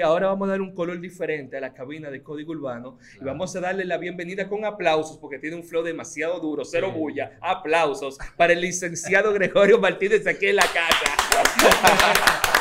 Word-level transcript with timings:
Ahora 0.00 0.28
vamos 0.28 0.46
a 0.46 0.52
dar 0.52 0.60
un 0.60 0.76
color 0.76 1.00
diferente 1.00 1.56
a 1.56 1.60
la 1.60 1.74
cabina 1.74 2.08
de 2.08 2.22
Código 2.22 2.52
Urbano 2.52 3.00
y 3.20 3.24
vamos 3.24 3.56
a 3.56 3.60
darle 3.60 3.84
la 3.84 3.96
bienvenida 3.96 4.48
con 4.48 4.64
aplausos 4.64 5.18
porque 5.18 5.40
tiene 5.40 5.56
un 5.56 5.64
flow 5.64 5.82
demasiado 5.82 6.38
duro, 6.38 6.64
cero 6.64 6.92
bulla. 6.92 7.36
Aplausos 7.40 8.16
para 8.36 8.52
el 8.52 8.60
licenciado 8.60 9.32
Gregorio 9.32 9.80
Martínez 9.80 10.24
aquí 10.28 10.46
en 10.46 10.54
la 10.54 10.62
casa. 10.62 12.44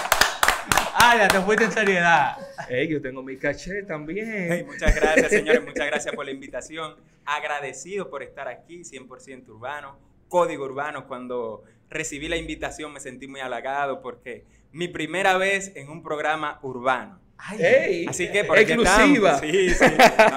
Ah, 1.00 1.16
ya 1.16 1.28
te 1.28 1.40
fuiste 1.42 1.66
en 1.66 1.72
seriedad. 1.72 2.38
Ey, 2.70 2.88
yo 2.88 3.00
tengo 3.00 3.22
mi 3.22 3.38
caché 3.38 3.84
también. 3.84 4.52
Hey, 4.52 4.64
muchas 4.66 4.96
gracias, 4.96 5.30
señores. 5.30 5.64
Muchas 5.64 5.86
gracias 5.86 6.16
por 6.16 6.26
la 6.26 6.32
invitación. 6.32 6.96
Agradecido 7.24 8.10
por 8.10 8.24
estar 8.24 8.48
aquí, 8.48 8.80
100% 8.82 9.48
urbano, 9.50 10.00
código 10.28 10.66
urbano. 10.66 11.08
Cuando 11.08 11.64
recibí 11.88 12.28
la 12.28 12.38
invitación 12.38 12.92
me 12.94 13.00
sentí 13.00 13.28
muy 13.28 13.42
halagado 13.42 14.02
porque 14.02 14.44
mi 14.72 14.88
primera 14.88 15.38
vez 15.38 15.72
en 15.76 15.90
un 15.90 16.02
programa 16.02 16.58
urbano. 16.64 17.27
Ey, 17.60 18.08
Así 18.10 18.30
que 18.32 18.44
por 18.44 18.58
aquí 18.58 18.74
exclusiva. 18.74 19.36
estamos. 19.36 19.52
Sí, 19.56 19.70
sí. 19.70 19.86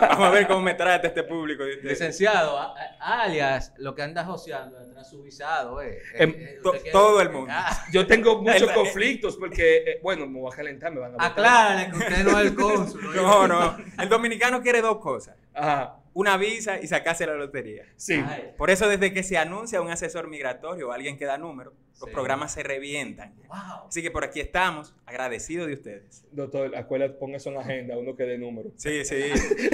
Vamos 0.01 0.27
a 0.27 0.31
ver 0.31 0.47
cómo 0.47 0.61
me 0.61 0.75
trata 0.75 1.09
este 1.09 1.23
público. 1.25 1.65
Licenciado, 1.83 2.59
a- 2.59 2.75
a- 3.01 3.23
alias, 3.23 3.73
lo 3.79 3.95
que 3.95 4.03
anda 4.03 4.25
joseando 4.25 4.79
detrás 4.79 5.09
su 5.09 5.23
visado, 5.23 5.81
eh. 5.83 5.99
Em, 6.15 6.31
Eh, 6.31 6.35
eh, 6.39 6.61
to- 6.63 6.75
todo 6.93 7.21
el 7.21 7.31
mundo. 7.31 7.51
Ah, 7.53 7.85
Yo 7.91 8.07
tengo 8.07 8.39
muchos 8.43 8.69
El- 8.69 8.75
conflictos 8.75 9.37
porque, 9.37 9.79
eh, 9.79 10.01
bueno, 10.03 10.27
me 10.27 10.39
voy 10.41 10.53
a 10.53 10.57
calentar, 10.57 10.93
me 10.93 11.01
van 11.01 11.15
a. 11.19 11.27
Aclárale 11.27 11.91
que 11.91 11.97
usted 11.97 12.25
no 12.25 12.39
es 12.39 12.47
el 12.47 12.55
cónsul. 12.55 13.01
No, 13.17 13.49
no. 13.49 13.77
El 13.99 14.09
dominicano 14.09 14.63
quiere 14.63 14.81
dos 14.81 14.99
cosas. 14.99 15.37
Ajá, 15.55 15.97
Una 16.21 16.37
visa 16.37 16.79
y 16.81 16.87
sacarse 16.87 17.27
la 17.27 17.35
lotería. 17.35 17.85
sí. 17.97 18.23
Ay, 18.27 18.53
Por 18.59 18.69
eso 18.71 18.89
desde 18.89 19.13
que 19.15 19.23
se 19.23 19.39
anuncia 19.39 19.81
un 19.81 19.91
asesor 19.91 20.29
migratorio 20.29 20.89
o 20.89 20.93
alguien 20.93 21.17
que 21.17 21.25
da 21.25 21.39
número, 21.39 21.73
los 22.01 22.09
Sí. 22.09 22.15
programas 22.15 22.53
se 22.53 22.63
revientan. 22.63 23.35
wow. 23.49 23.89
Así 23.89 24.03
que 24.03 24.11
por 24.11 24.25
aquí 24.25 24.41
estamos, 24.41 24.95
agradecidos 25.07 25.67
de 25.69 25.75
ustedes. 25.75 26.25
Doctor, 26.33 26.75
acuérdate, 26.77 27.15
ponga 27.15 27.37
eso 27.39 27.49
en 27.51 27.55
la 27.57 27.61
agenda, 27.63 27.97
uno 27.99 28.15
que 28.17 28.25
dé 28.25 28.37
número. 28.39 28.71
Sí, 28.77 29.05
sí. 29.05 29.17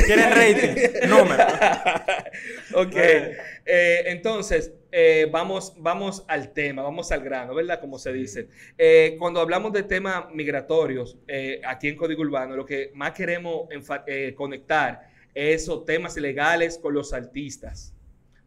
¿Quieren 0.07 0.31
rating? 0.31 1.09
Número. 1.09 1.45
ok, 2.75 2.97
eh, 2.97 4.03
entonces 4.07 4.73
eh, 4.93 5.29
vamos, 5.31 5.75
vamos 5.79 6.25
al 6.29 6.53
tema, 6.53 6.83
vamos 6.83 7.10
al 7.13 7.23
grano, 7.23 7.55
¿verdad? 7.55 7.81
Como 7.81 7.99
se 7.99 8.13
dice. 8.13 8.49
Eh, 8.79 9.16
cuando 9.19 9.41
hablamos 9.41 9.73
de 9.73 9.83
temas 9.83 10.27
migratorios 10.33 11.19
eh, 11.29 11.60
aquí 11.66 11.88
en 11.88 11.97
Código 11.97 12.23
Urbano, 12.23 12.57
lo 12.57 12.65
que 12.66 12.91
más 12.95 13.13
queremos 13.13 13.69
eh, 14.07 14.35
conectar 14.37 15.01
es 15.01 15.16
esos 15.37 15.84
temas 15.84 16.16
legales 16.16 16.79
con 16.79 16.95
los 16.95 17.12
artistas. 17.12 17.92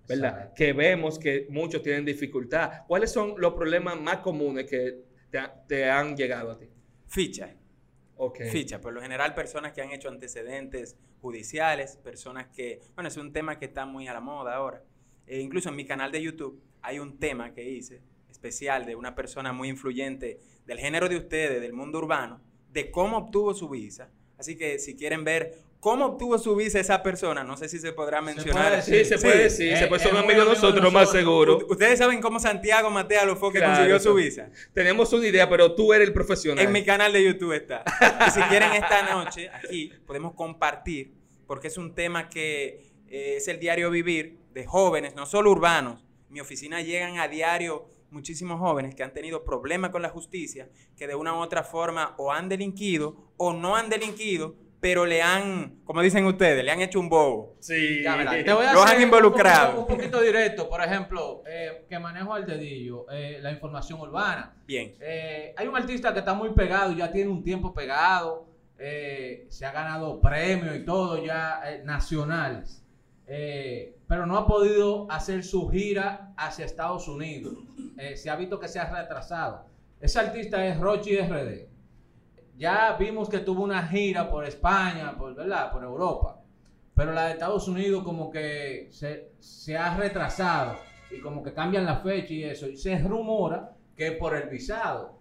¿Verdad? 0.08 0.32
Exacto. 0.32 0.56
Que 0.56 0.74
vemos 0.74 1.20
que 1.20 1.46
muchos 1.50 1.84
tienen 1.84 2.04
dificultad. 2.04 2.86
¿Cuáles 2.88 3.12
son 3.12 3.36
los 3.38 3.54
problemas 3.54 4.02
más 4.02 4.18
comunes 4.18 4.66
que 4.66 5.04
te, 5.30 5.40
te 5.68 5.88
han 5.88 6.18
llegado 6.18 6.52
a 6.52 6.58
ti? 6.58 6.68
Ficha. 7.06 7.56
Ok. 8.18 8.42
Ficha. 8.52 8.82
Por 8.82 8.94
lo 8.94 9.02
general, 9.02 9.36
personas 9.36 9.72
que 9.72 9.82
han 9.82 9.92
hecho 9.92 10.10
antecedentes 10.10 10.98
judiciales, 11.22 11.98
personas 11.98 12.48
que, 12.48 12.82
bueno, 12.96 13.08
es 13.08 13.18
un 13.18 13.32
tema 13.32 13.60
que 13.60 13.66
está 13.66 13.86
muy 13.86 14.08
a 14.08 14.14
la 14.14 14.20
moda 14.20 14.56
ahora. 14.56 14.84
E 15.28 15.40
incluso 15.40 15.70
en 15.70 15.76
mi 15.76 15.86
canal 15.86 16.12
de 16.12 16.24
YouTube 16.24 16.60
hay 16.82 16.98
un 16.98 17.20
tema 17.20 17.54
que 17.54 17.70
hice 17.70 18.02
especial 18.30 18.86
de 18.86 18.96
una 18.96 19.14
persona 19.14 19.54
muy 19.54 19.70
influyente 19.70 20.40
del 20.66 20.80
género 20.80 21.08
de 21.08 21.18
ustedes, 21.18 21.62
del 21.62 21.74
mundo 21.74 22.00
urbano, 22.00 22.42
de 22.72 22.90
cómo 22.90 23.18
obtuvo 23.18 23.54
su 23.54 23.70
visa. 23.70 24.10
Así 24.38 24.56
que 24.56 24.80
si 24.80 24.96
quieren 24.96 25.24
ver 25.24 25.60
cómo 25.80 26.06
obtuvo 26.06 26.38
su 26.38 26.56
visa 26.56 26.80
esa 26.80 27.02
persona, 27.02 27.44
no 27.44 27.56
sé 27.56 27.70
si 27.70 27.80
se 27.80 27.94
podrá 27.94 28.22
mencionar. 28.22 28.82
Sí, 28.84 29.06
se 29.06 29.18
Sí. 29.18 29.24
puede 29.24 29.44
decir, 29.44 29.78
se 29.78 29.86
Eh, 29.86 29.88
puede 29.88 29.98
es 29.98 30.10
ser 30.10 30.14
un 30.14 30.26
muy 30.26 30.34
amigo 30.34 30.46
de 30.50 30.56
nosotros, 30.56 30.92
más 30.94 31.12
seguro. 31.12 31.60
Ustedes 31.70 32.00
saben 32.00 32.20
cómo 32.22 32.40
Santiago 32.40 32.90
Matea 32.90 33.26
lo 33.26 33.36
fue 33.38 33.52
que 33.54 33.60
Claro, 33.60 33.74
consiguió 33.76 34.00
su 34.00 34.18
sí. 34.18 34.24
visa. 34.26 34.50
Tenemos 34.74 35.14
una 35.14 35.28
idea, 35.28 35.50
pero 35.50 35.76
tú 35.76 35.94
eres 35.94 36.08
el 36.08 36.14
profesional. 36.14 36.64
En 36.66 36.72
mi 36.72 36.84
canal 36.84 37.14
de 37.14 37.24
YouTube 37.24 37.54
está. 37.54 37.84
Y 38.28 38.32
si 38.32 38.42
quieren 38.44 38.74
esta 38.74 39.04
noche, 39.14 39.50
aquí 39.50 39.92
podemos 40.06 40.34
compartir, 40.34 41.14
porque 41.48 41.68
es 41.68 41.78
un 41.78 41.96
tema 41.96 42.30
que 42.30 42.90
eh, 43.12 43.36
es 43.38 43.48
el 43.48 43.60
diario 43.60 43.90
vivir 43.90 44.38
de 44.54 44.66
jóvenes, 44.66 45.16
no 45.16 45.26
solo 45.26 45.50
urbanos. 45.52 46.04
En 46.28 46.34
mi 46.34 46.40
oficina 46.42 46.82
llegan 46.82 47.18
a 47.20 47.28
diario 47.28 47.90
muchísimos 48.12 48.60
jóvenes 48.60 48.94
que 48.96 49.04
han 49.04 49.14
tenido 49.14 49.44
problemas 49.46 49.92
con 49.92 50.02
la 50.02 50.10
justicia, 50.10 50.68
que 50.98 51.08
de 51.08 51.16
una 51.16 51.34
u 51.34 51.38
otra 51.38 51.64
forma 51.64 52.16
o 52.18 52.32
han 52.34 52.50
delinquido 52.50 53.32
o 53.38 53.54
no 53.54 53.76
han 53.76 53.90
delinquido, 53.90 54.56
pero 54.82 55.06
le 55.06 55.22
han, 55.22 55.82
como 55.84 56.02
dicen 56.02 56.26
ustedes, 56.26 56.64
le 56.64 56.72
han 56.72 56.82
hecho 56.82 57.00
un 57.00 57.10
bobo. 57.10 57.56
Sí. 57.60 58.02
Ya, 58.04 58.18
te 58.46 58.54
voy 58.54 58.66
a 58.66 58.74
Los 58.74 58.84
un 58.84 59.12
poquito- 59.32 59.80
Un 59.82 59.88
poquito, 59.88 60.22
directo, 60.22 60.70
por 60.70 60.82
ejemplo, 60.82 61.44
eh, 61.46 61.86
que 61.90 62.00
manejo 62.00 62.34
al 62.34 62.46
dedillo, 62.46 63.06
eh, 63.12 63.40
la 63.42 63.52
información 63.52 64.00
urbana. 64.00 64.56
Bien. 64.66 64.96
Eh, 65.02 65.54
hay 65.58 65.68
un 65.68 65.76
artista 65.76 66.14
que 66.14 66.20
está 66.20 66.34
muy 66.34 66.52
pegado, 66.54 66.94
ya 66.94 67.12
tiene 67.12 67.30
un 67.30 67.44
tiempo 67.44 67.74
pegado, 67.74 68.48
eh, 68.78 69.46
se 69.50 69.66
ha 69.66 69.72
ganado 69.72 70.22
premios 70.22 70.76
y 70.78 70.86
todo 70.86 71.24
ya 71.26 71.62
eh, 71.66 71.82
nacionales, 71.84 72.82
eh, 73.28 73.96
pero 74.08 74.26
no 74.26 74.38
ha 74.38 74.48
podido 74.48 75.12
hacer 75.12 75.44
su 75.44 75.68
gira 75.70 76.32
hacia 76.38 76.66
Estados 76.66 77.08
Unidos. 77.08 77.54
Eh, 77.98 78.16
se 78.16 78.30
ha 78.30 78.36
visto 78.36 78.60
que 78.60 78.68
se 78.70 78.80
ha 78.80 78.90
retrasado. 78.90 79.66
Ese 80.00 80.20
artista 80.20 80.66
es 80.66 80.80
Rochi 80.80 81.18
RD. 81.18 81.68
Ya 82.60 82.96
vimos 83.00 83.30
que 83.30 83.40
tuvo 83.40 83.64
una 83.64 83.88
gira 83.88 84.30
por 84.30 84.44
España, 84.46 85.16
por, 85.18 85.34
¿verdad? 85.34 85.72
por 85.72 85.82
Europa, 85.84 86.42
pero 86.94 87.14
la 87.14 87.28
de 87.28 87.32
Estados 87.34 87.68
Unidos 87.70 88.04
como 88.04 88.30
que 88.30 88.90
se, 88.92 89.32
se 89.40 89.78
ha 89.78 89.96
retrasado 89.96 90.78
y 91.10 91.22
como 91.22 91.42
que 91.42 91.54
cambian 91.54 91.86
la 91.86 92.02
fecha 92.02 92.34
y 92.34 92.44
eso. 92.44 92.68
Y 92.68 92.76
se 92.76 93.00
rumora 93.00 93.72
que 93.96 94.12
por 94.12 94.36
el 94.36 94.50
visado. 94.50 95.18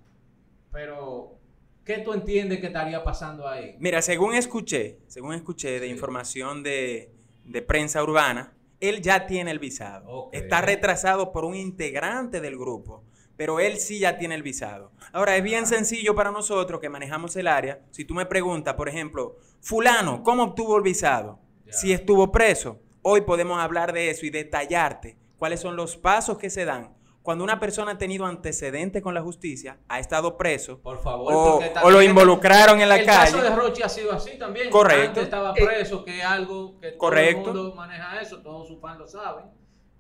Pero, 0.73 1.39
¿qué 1.85 1.99
tú 1.99 2.13
entiendes 2.13 2.59
que 2.61 2.67
estaría 2.67 3.03
pasando 3.05 3.49
ahí? 3.49 3.77
Mira, 3.79 4.03
según 4.03 4.35
escuché, 4.35 4.99
según 5.07 5.33
escuché 5.35 5.79
de 5.81 5.87
Sí. 5.87 5.93
información 5.93 6.63
de, 6.65 7.13
de 7.45 7.63
prensa 7.63 8.03
urbana, 8.03 8.53
él 8.81 9.01
ya 9.01 9.27
tiene 9.27 9.51
el 9.53 9.59
visado. 9.61 10.29
Está 10.33 10.61
retrasado 10.61 11.33
por 11.33 11.45
un 11.45 11.55
integrante 11.55 12.41
del 12.41 12.59
grupo, 12.59 13.05
pero 13.39 13.61
él 13.61 13.79
sí 13.79 14.01
ya 14.01 14.19
tiene 14.19 14.35
el 14.35 14.43
visado. 14.43 14.93
Ahora, 15.13 15.37
es 15.37 15.43
bien 15.43 15.65
sencillo 15.67 16.15
para 16.15 16.31
nosotros 16.33 16.81
que 16.81 16.91
manejamos 16.91 17.35
el 17.37 17.47
área. 17.47 17.81
Si 17.91 18.05
tú 18.05 18.13
me 18.13 18.27
preguntas, 18.27 18.75
por 18.75 18.89
ejemplo, 18.91 19.37
fulano, 19.63 20.23
¿cómo 20.23 20.43
obtuvo 20.43 20.77
el 20.77 20.83
visado? 20.83 21.39
Si 21.71 21.93
estuvo 21.93 22.31
preso, 22.33 22.81
hoy 23.03 23.23
podemos 23.23 23.59
hablar 23.61 23.93
de 23.95 24.11
eso 24.11 24.27
y 24.27 24.31
detallarte 24.31 25.17
cuáles 25.39 25.61
son 25.61 25.77
los 25.77 25.97
pasos 25.97 26.37
que 26.37 26.51
se 26.51 26.65
dan 26.67 26.95
cuando 27.23 27.45
una 27.45 27.61
persona 27.61 27.93
ha 27.93 27.99
tenido 27.99 28.25
antecedentes 28.25 29.03
con 29.03 29.13
la 29.13 29.21
justicia, 29.21 29.77
ha 29.87 29.99
estado 30.01 30.39
preso, 30.39 30.81
Por 30.81 31.03
favor. 31.03 31.61
o, 31.83 31.91
lo 31.91 32.01
involucraron 32.01 32.81
en 32.81 32.89
la 32.89 32.97
el 32.97 33.05
calle. 33.05 33.33
caso 33.33 33.43
de 33.43 33.55
Rochi 33.55 33.83
ha 33.83 33.89
sido 33.91 34.13
así 34.13 34.39
también. 34.39 34.71
Correcto. 34.71 35.09
Antes 35.09 35.25
estaba 35.25 35.53
Eh, 35.55 35.63
preso, 35.63 36.05
que 36.07 36.19
es 36.21 36.25
algo 36.25 36.81
que 36.81 36.97
correcto. 36.97 37.43
todo 37.43 37.51
el 37.53 37.59
mundo 37.67 37.75
maneja 37.77 38.19
eso, 38.23 38.41
todos 38.41 38.67
sus 38.67 38.81
fans 38.81 38.99
lo 38.99 39.07
saben. 39.07 39.45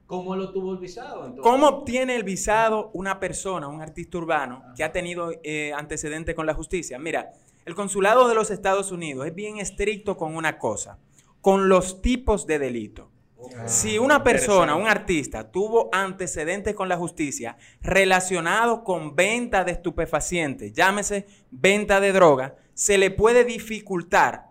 ¿Cómo 0.08 0.34
lo 0.34 0.50
tuvo 0.52 0.72
el 0.72 0.78
visado? 0.78 1.26
Entonces? 1.26 1.42
¿Cómo 1.42 1.69
obtiene 1.69 2.16
el 2.16 2.24
visado 2.24 2.91
una 2.94 3.20
persona, 3.20 3.69
un 3.69 3.82
artista 3.82 4.16
urbano, 4.16 4.64
que 4.74 4.82
ha 4.82 4.91
tenido 4.91 5.32
eh, 5.42 5.70
antecedentes 5.76 6.34
con 6.34 6.46
la 6.46 6.54
justicia? 6.54 6.98
Mira, 6.98 7.34
el 7.66 7.74
consulado 7.74 8.26
de 8.26 8.34
los 8.34 8.50
Estados 8.50 8.91
Unidos 8.91 9.26
es 9.26 9.34
bien 9.34 9.58
estricto 9.58 10.16
con 10.16 10.34
una 10.34 10.58
cosa, 10.58 10.98
con 11.42 11.69
los 11.69 12.00
tipos 12.00 12.46
de 12.46 12.58
delito. 12.58 13.10
Ah, 13.54 13.69
Si 13.69 13.98
una 13.98 14.24
persona, 14.24 14.76
un 14.76 14.86
artista, 14.88 15.50
tuvo 15.50 15.91
antecedentes 15.92 16.75
con 16.75 16.88
la 16.88 16.96
justicia 16.96 17.58
relacionados 17.82 18.80
con 18.84 19.14
venta 19.14 19.62
de 19.62 19.72
estupefacientes, 19.72 20.72
llámese 20.72 21.26
venta 21.50 22.00
de 22.00 22.12
droga, 22.12 22.56
se 22.72 22.96
le 22.96 23.10
puede 23.10 23.44
dificultar 23.44 24.48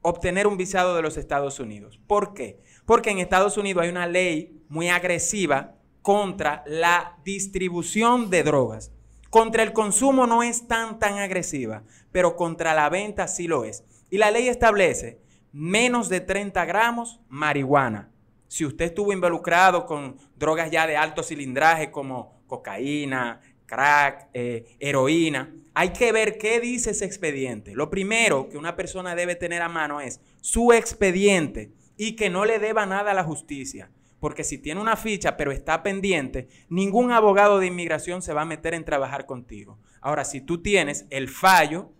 obtener 0.00 0.46
un 0.46 0.56
visado 0.56 0.94
de 0.94 1.02
los 1.02 1.16
Estados 1.16 1.58
Unidos. 1.58 1.98
¿Por 2.06 2.34
qué? 2.34 2.60
Porque 2.92 3.08
en 3.08 3.20
Estados 3.20 3.56
Unidos 3.56 3.84
hay 3.84 3.88
una 3.88 4.06
ley 4.06 4.62
muy 4.68 4.90
agresiva 4.90 5.76
contra 6.02 6.62
la 6.66 7.16
distribución 7.24 8.28
de 8.28 8.42
drogas. 8.42 8.92
Contra 9.30 9.62
el 9.62 9.72
consumo 9.72 10.26
no 10.26 10.42
es 10.42 10.68
tan 10.68 10.98
tan 10.98 11.16
agresiva, 11.16 11.84
pero 12.10 12.36
contra 12.36 12.74
la 12.74 12.90
venta 12.90 13.28
sí 13.28 13.48
lo 13.48 13.64
es. 13.64 13.82
Y 14.10 14.18
la 14.18 14.30
ley 14.30 14.46
establece 14.46 15.22
menos 15.52 16.10
de 16.10 16.20
30 16.20 16.66
gramos 16.66 17.18
marihuana. 17.30 18.10
Si 18.46 18.66
usted 18.66 18.84
estuvo 18.84 19.10
involucrado 19.10 19.86
con 19.86 20.18
drogas 20.36 20.70
ya 20.70 20.86
de 20.86 20.98
alto 20.98 21.22
cilindraje 21.22 21.90
como 21.90 22.42
cocaína, 22.46 23.40
crack, 23.64 24.28
eh, 24.34 24.76
heroína, 24.78 25.50
hay 25.72 25.94
que 25.94 26.12
ver 26.12 26.36
qué 26.36 26.60
dice 26.60 26.90
ese 26.90 27.06
expediente. 27.06 27.74
Lo 27.74 27.88
primero 27.88 28.50
que 28.50 28.58
una 28.58 28.76
persona 28.76 29.14
debe 29.14 29.34
tener 29.34 29.62
a 29.62 29.70
mano 29.70 30.02
es 30.02 30.20
su 30.42 30.74
expediente 30.74 31.72
y 31.96 32.16
que 32.16 32.30
no 32.30 32.44
le 32.44 32.58
deba 32.58 32.86
nada 32.86 33.10
a 33.10 33.14
la 33.14 33.24
justicia. 33.24 33.90
Porque 34.20 34.44
si 34.44 34.58
tiene 34.58 34.80
una 34.80 34.96
ficha 34.96 35.36
pero 35.36 35.50
está 35.50 35.82
pendiente, 35.82 36.48
ningún 36.68 37.10
abogado 37.10 37.58
de 37.58 37.66
inmigración 37.66 38.22
se 38.22 38.32
va 38.32 38.42
a 38.42 38.46
meter 38.46 38.74
en 38.74 38.84
trabajar 38.84 39.26
contigo. 39.26 39.78
Ahora, 40.00 40.24
si 40.24 40.40
tú 40.40 40.62
tienes 40.62 41.06
el 41.10 41.28
fallo, 41.28 41.90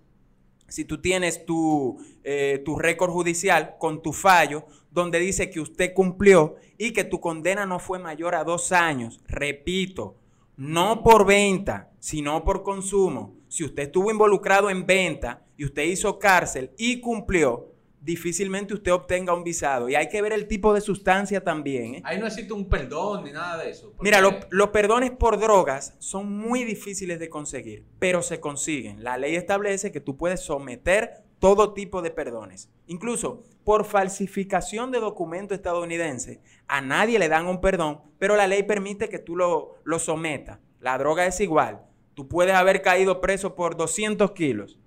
si 0.68 0.84
tú 0.84 1.00
tienes 1.00 1.44
tu, 1.44 1.98
eh, 2.24 2.62
tu 2.64 2.78
récord 2.78 3.10
judicial 3.10 3.74
con 3.78 4.02
tu 4.02 4.12
fallo, 4.12 4.66
donde 4.90 5.18
dice 5.18 5.50
que 5.50 5.60
usted 5.60 5.92
cumplió 5.94 6.56
y 6.78 6.92
que 6.92 7.04
tu 7.04 7.20
condena 7.20 7.66
no 7.66 7.78
fue 7.78 7.98
mayor 7.98 8.34
a 8.34 8.44
dos 8.44 8.72
años, 8.72 9.20
repito, 9.26 10.16
no 10.56 11.02
por 11.02 11.26
venta, 11.26 11.90
sino 11.98 12.44
por 12.44 12.62
consumo. 12.62 13.34
si 13.48 13.64
usted 13.64 13.82
estuvo 13.82 14.10
involucrado 14.10 14.70
en 14.70 14.86
venta 14.86 15.44
y 15.58 15.64
usted 15.64 15.82
hizo 15.82 16.18
cárcel 16.18 16.70
y 16.78 17.00
cumplió, 17.00 17.71
difícilmente 18.02 18.74
usted 18.74 18.92
obtenga 18.92 19.32
un 19.32 19.44
visado. 19.44 19.88
Y 19.88 19.94
hay 19.94 20.08
que 20.08 20.20
ver 20.20 20.32
el 20.32 20.46
tipo 20.48 20.74
de 20.74 20.80
sustancia 20.80 21.42
también. 21.42 21.94
¿eh? 21.96 22.02
Ahí 22.04 22.18
no 22.18 22.26
existe 22.26 22.52
un 22.52 22.68
perdón 22.68 23.24
ni 23.24 23.32
nada 23.32 23.62
de 23.62 23.70
eso. 23.70 23.92
porque- 23.92 24.02
Mira, 24.02 24.20
lo- 24.20 24.38
los 24.50 24.68
perdones 24.70 25.12
por 25.12 25.38
drogas 25.38 25.94
son 26.00 26.30
muy 26.36 26.64
difíciles 26.64 27.18
de 27.20 27.28
conseguir, 27.28 27.84
pero 27.98 28.20
se 28.22 28.40
consiguen. 28.40 29.02
La 29.04 29.16
ley 29.16 29.36
establece 29.36 29.92
que 29.92 30.00
tú 30.00 30.16
puedes 30.16 30.40
someter 30.40 31.22
todo 31.38 31.72
tipo 31.74 32.02
de 32.02 32.10
perdones. 32.10 32.70
Incluso 32.86 33.42
por 33.64 33.84
falsificación 33.84 34.90
de 34.90 35.00
documento 35.00 35.54
estadounidense, 35.54 36.40
a 36.68 36.80
nadie 36.80 37.18
le 37.18 37.28
dan 37.28 37.46
un 37.46 37.60
perdón, 37.60 38.00
pero 38.18 38.36
la 38.36 38.46
ley 38.46 38.62
permite 38.64 39.08
que 39.08 39.18
tú 39.18 39.36
lo, 39.36 39.76
lo 39.84 39.98
sometas. 39.98 40.58
La 40.80 40.98
droga 40.98 41.26
es 41.26 41.40
igual. 41.40 41.82
Tú 42.14 42.28
puedes 42.28 42.54
haber 42.54 42.82
caído 42.82 43.20
preso 43.20 43.54
por 43.54 43.76
200 43.76 44.32
kilos, 44.32 44.78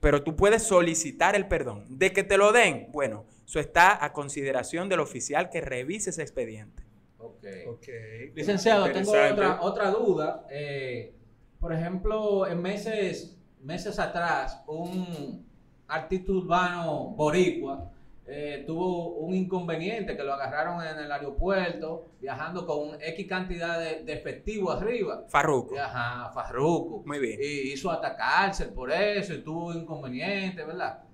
pero 0.00 0.22
tú 0.22 0.36
puedes 0.36 0.62
solicitar 0.62 1.34
el 1.34 1.48
perdón. 1.48 1.84
De 1.88 2.12
que 2.12 2.22
te 2.22 2.36
lo 2.36 2.52
den, 2.52 2.88
bueno, 2.92 3.24
eso 3.46 3.60
está 3.60 4.04
a 4.04 4.12
consideración 4.12 4.88
del 4.88 5.00
oficial 5.00 5.50
que 5.50 5.60
revise 5.60 6.10
ese 6.10 6.22
expediente. 6.22 6.84
Ok. 7.18 7.88
Licenciado, 8.34 8.90
tengo 8.92 9.12
otra, 9.12 9.60
otra 9.62 9.90
duda. 9.90 10.46
Eh, 10.50 11.14
por 11.60 11.72
ejemplo, 11.72 12.46
en 12.46 12.60
meses, 12.60 13.36
meses 13.62 13.98
atrás, 13.98 14.62
un 14.66 15.46
artista 15.86 16.32
urbano 16.32 17.14
boricua 17.16 17.90
eh, 18.30 18.64
tuvo 18.66 19.14
un 19.14 19.34
inconveniente 19.34 20.14
que 20.14 20.22
lo 20.22 20.34
agarraron 20.34 20.84
en 20.86 21.02
el 21.02 21.10
aeropuerto 21.10 22.10
viajando 22.20 22.66
con 22.66 23.00
X 23.00 23.26
cantidad 23.26 23.80
de, 23.80 24.04
de 24.04 24.12
efectivo 24.12 24.70
arriba. 24.70 25.24
Farruko. 25.28 25.78
Ajá, 25.78 26.30
Farruko. 26.32 27.02
Muy 27.06 27.18
bien. 27.18 27.40
Y 27.42 27.72
hizo 27.72 27.90
hasta 27.90 28.14
cárcel 28.14 28.68
por 28.68 28.92
eso 28.92 29.32
y 29.32 29.38
tuvo 29.38 29.72
inconveniente, 29.72 30.62
¿verdad? 30.62 31.04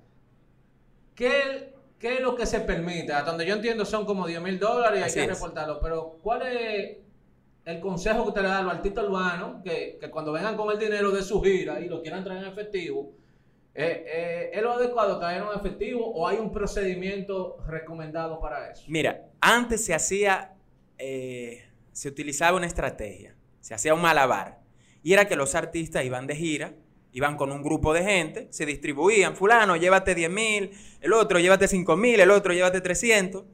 ¿Qué, 1.14 1.72
qué 2.00 2.14
es 2.14 2.20
lo 2.20 2.34
que 2.34 2.46
se 2.46 2.58
permite? 2.58 3.12
Hasta 3.12 3.30
donde 3.30 3.46
yo 3.46 3.54
entiendo 3.54 3.84
son 3.84 4.04
como 4.04 4.26
10 4.26 4.42
mil 4.42 4.58
dólares 4.58 5.00
y 5.00 5.20
hay 5.20 5.26
que 5.26 5.34
reportarlo. 5.34 5.78
Pero, 5.80 6.18
¿cuál 6.20 6.42
es 6.42 6.96
el 7.64 7.80
consejo 7.80 8.24
que 8.24 8.28
usted 8.30 8.42
le 8.42 8.48
da 8.48 8.58
a 8.58 8.62
los 8.62 8.72
artistas 8.74 9.04
urbanos 9.04 9.62
que, 9.62 9.98
que 10.00 10.10
cuando 10.10 10.32
vengan 10.32 10.56
con 10.56 10.68
el 10.72 10.80
dinero 10.80 11.12
de 11.12 11.22
su 11.22 11.40
gira 11.40 11.78
y 11.80 11.88
lo 11.88 12.02
quieran 12.02 12.24
traer 12.24 12.42
en 12.42 12.50
efectivo, 12.50 13.12
eh, 13.76 14.04
eh, 14.06 14.50
¿es 14.52 14.62
lo 14.62 14.72
adecuado 14.72 15.18
traer 15.18 15.42
en 15.42 15.58
efectivo 15.58 16.06
o 16.06 16.28
hay 16.28 16.38
un 16.38 16.52
procedimiento 16.52 17.58
recomendado 17.66 18.38
para 18.38 18.70
eso? 18.70 18.84
Mira, 18.86 19.26
antes 19.40 19.84
se 19.84 19.92
hacía, 19.92 20.54
eh, 20.96 21.64
se 21.92 22.08
utilizaba 22.08 22.56
una 22.56 22.66
estrategia, 22.66 23.34
se 23.60 23.74
hacía 23.74 23.94
un 23.94 24.00
malabar. 24.00 24.60
Y 25.02 25.12
era 25.12 25.26
que 25.26 25.34
los 25.34 25.56
artistas 25.56 26.04
iban 26.04 26.28
de 26.28 26.36
gira, 26.36 26.74
iban 27.12 27.36
con 27.36 27.50
un 27.50 27.62
grupo 27.62 27.92
de 27.92 28.04
gente, 28.04 28.46
se 28.50 28.64
distribuían, 28.64 29.36
fulano, 29.36 29.76
llévate 29.76 30.14
10 30.14 30.30
mil, 30.30 30.70
el 31.00 31.12
otro, 31.12 31.40
llévate 31.40 31.66
5 31.66 31.96
mil, 31.96 32.20
el 32.20 32.30
otro, 32.30 32.52
llévate 32.52 32.80
300. 32.80 33.44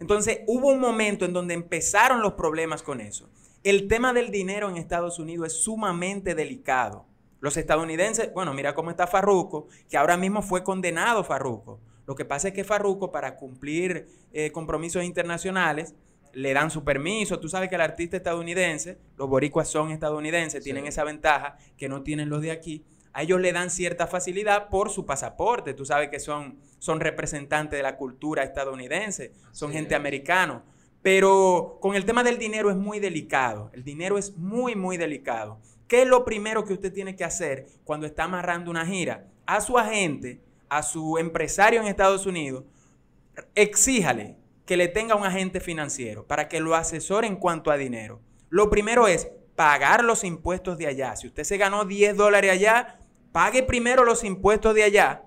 Entonces 0.00 0.40
hubo 0.46 0.68
un 0.68 0.80
momento 0.80 1.26
en 1.26 1.32
donde 1.34 1.54
empezaron 1.54 2.22
los 2.22 2.32
problemas 2.34 2.82
con 2.82 3.00
eso. 3.00 3.28
El 3.64 3.86
tema 3.86 4.12
del 4.12 4.30
dinero 4.30 4.68
en 4.70 4.76
Estados 4.76 5.18
Unidos 5.18 5.48
es 5.48 5.62
sumamente 5.62 6.34
delicado. 6.34 7.07
Los 7.40 7.56
estadounidenses, 7.56 8.32
bueno, 8.34 8.52
mira 8.54 8.74
cómo 8.74 8.90
está 8.90 9.06
Farruko, 9.06 9.68
que 9.88 9.96
ahora 9.96 10.16
mismo 10.16 10.42
fue 10.42 10.64
condenado 10.64 11.22
Farruko. 11.22 11.80
Lo 12.06 12.14
que 12.14 12.24
pasa 12.24 12.48
es 12.48 12.54
que 12.54 12.64
Farruko, 12.64 13.12
para 13.12 13.36
cumplir 13.36 14.08
eh, 14.32 14.50
compromisos 14.50 15.04
internacionales, 15.04 15.94
le 16.32 16.52
dan 16.52 16.70
su 16.70 16.84
permiso. 16.84 17.38
Tú 17.38 17.48
sabes 17.48 17.68
que 17.68 17.74
el 17.74 17.80
artista 17.80 18.16
estadounidense, 18.16 18.98
los 19.16 19.28
boricuas 19.28 19.68
son 19.68 19.90
estadounidenses, 19.90 20.64
tienen 20.64 20.86
esa 20.86 21.04
ventaja 21.04 21.56
que 21.76 21.88
no 21.88 22.02
tienen 22.02 22.28
los 22.28 22.42
de 22.42 22.50
aquí. 22.50 22.84
A 23.12 23.22
ellos 23.22 23.40
le 23.40 23.52
dan 23.52 23.70
cierta 23.70 24.06
facilidad 24.06 24.68
por 24.68 24.90
su 24.90 25.06
pasaporte. 25.06 25.74
Tú 25.74 25.84
sabes 25.84 26.08
que 26.08 26.20
son, 26.20 26.58
son 26.78 27.00
representantes 27.00 27.78
de 27.78 27.82
la 27.82 27.96
cultura 27.96 28.42
estadounidense, 28.42 29.32
son 29.52 29.72
gente 29.72 29.94
americana. 29.94 30.64
Pero 31.02 31.78
con 31.80 31.94
el 31.94 32.04
tema 32.04 32.22
del 32.22 32.38
dinero 32.38 32.70
es 32.70 32.76
muy 32.76 33.00
delicado. 33.00 33.70
El 33.72 33.84
dinero 33.84 34.18
es 34.18 34.36
muy, 34.36 34.74
muy 34.74 34.96
delicado. 34.96 35.60
¿Qué 35.88 36.02
es 36.02 36.08
lo 36.08 36.24
primero 36.26 36.64
que 36.64 36.74
usted 36.74 36.92
tiene 36.92 37.16
que 37.16 37.24
hacer 37.24 37.66
cuando 37.84 38.06
está 38.06 38.24
amarrando 38.24 38.70
una 38.70 38.84
gira? 38.84 39.26
A 39.46 39.62
su 39.62 39.78
agente, 39.78 40.42
a 40.68 40.82
su 40.82 41.16
empresario 41.16 41.80
en 41.80 41.86
Estados 41.86 42.26
Unidos, 42.26 42.64
exíjale 43.54 44.36
que 44.66 44.76
le 44.76 44.88
tenga 44.88 45.14
un 45.14 45.24
agente 45.24 45.60
financiero 45.60 46.26
para 46.26 46.46
que 46.46 46.60
lo 46.60 46.74
asesore 46.74 47.26
en 47.26 47.36
cuanto 47.36 47.70
a 47.70 47.78
dinero. 47.78 48.20
Lo 48.50 48.68
primero 48.68 49.08
es 49.08 49.30
pagar 49.56 50.04
los 50.04 50.24
impuestos 50.24 50.76
de 50.76 50.88
allá. 50.88 51.16
Si 51.16 51.26
usted 51.26 51.44
se 51.44 51.56
ganó 51.56 51.86
10 51.86 52.18
dólares 52.18 52.52
allá, 52.52 52.98
pague 53.32 53.62
primero 53.62 54.04
los 54.04 54.24
impuestos 54.24 54.74
de 54.74 54.82
allá 54.82 55.24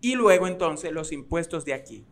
y 0.00 0.14
luego 0.14 0.46
entonces 0.46 0.92
los 0.92 1.10
impuestos 1.10 1.64
de 1.64 1.74
aquí. 1.74 2.06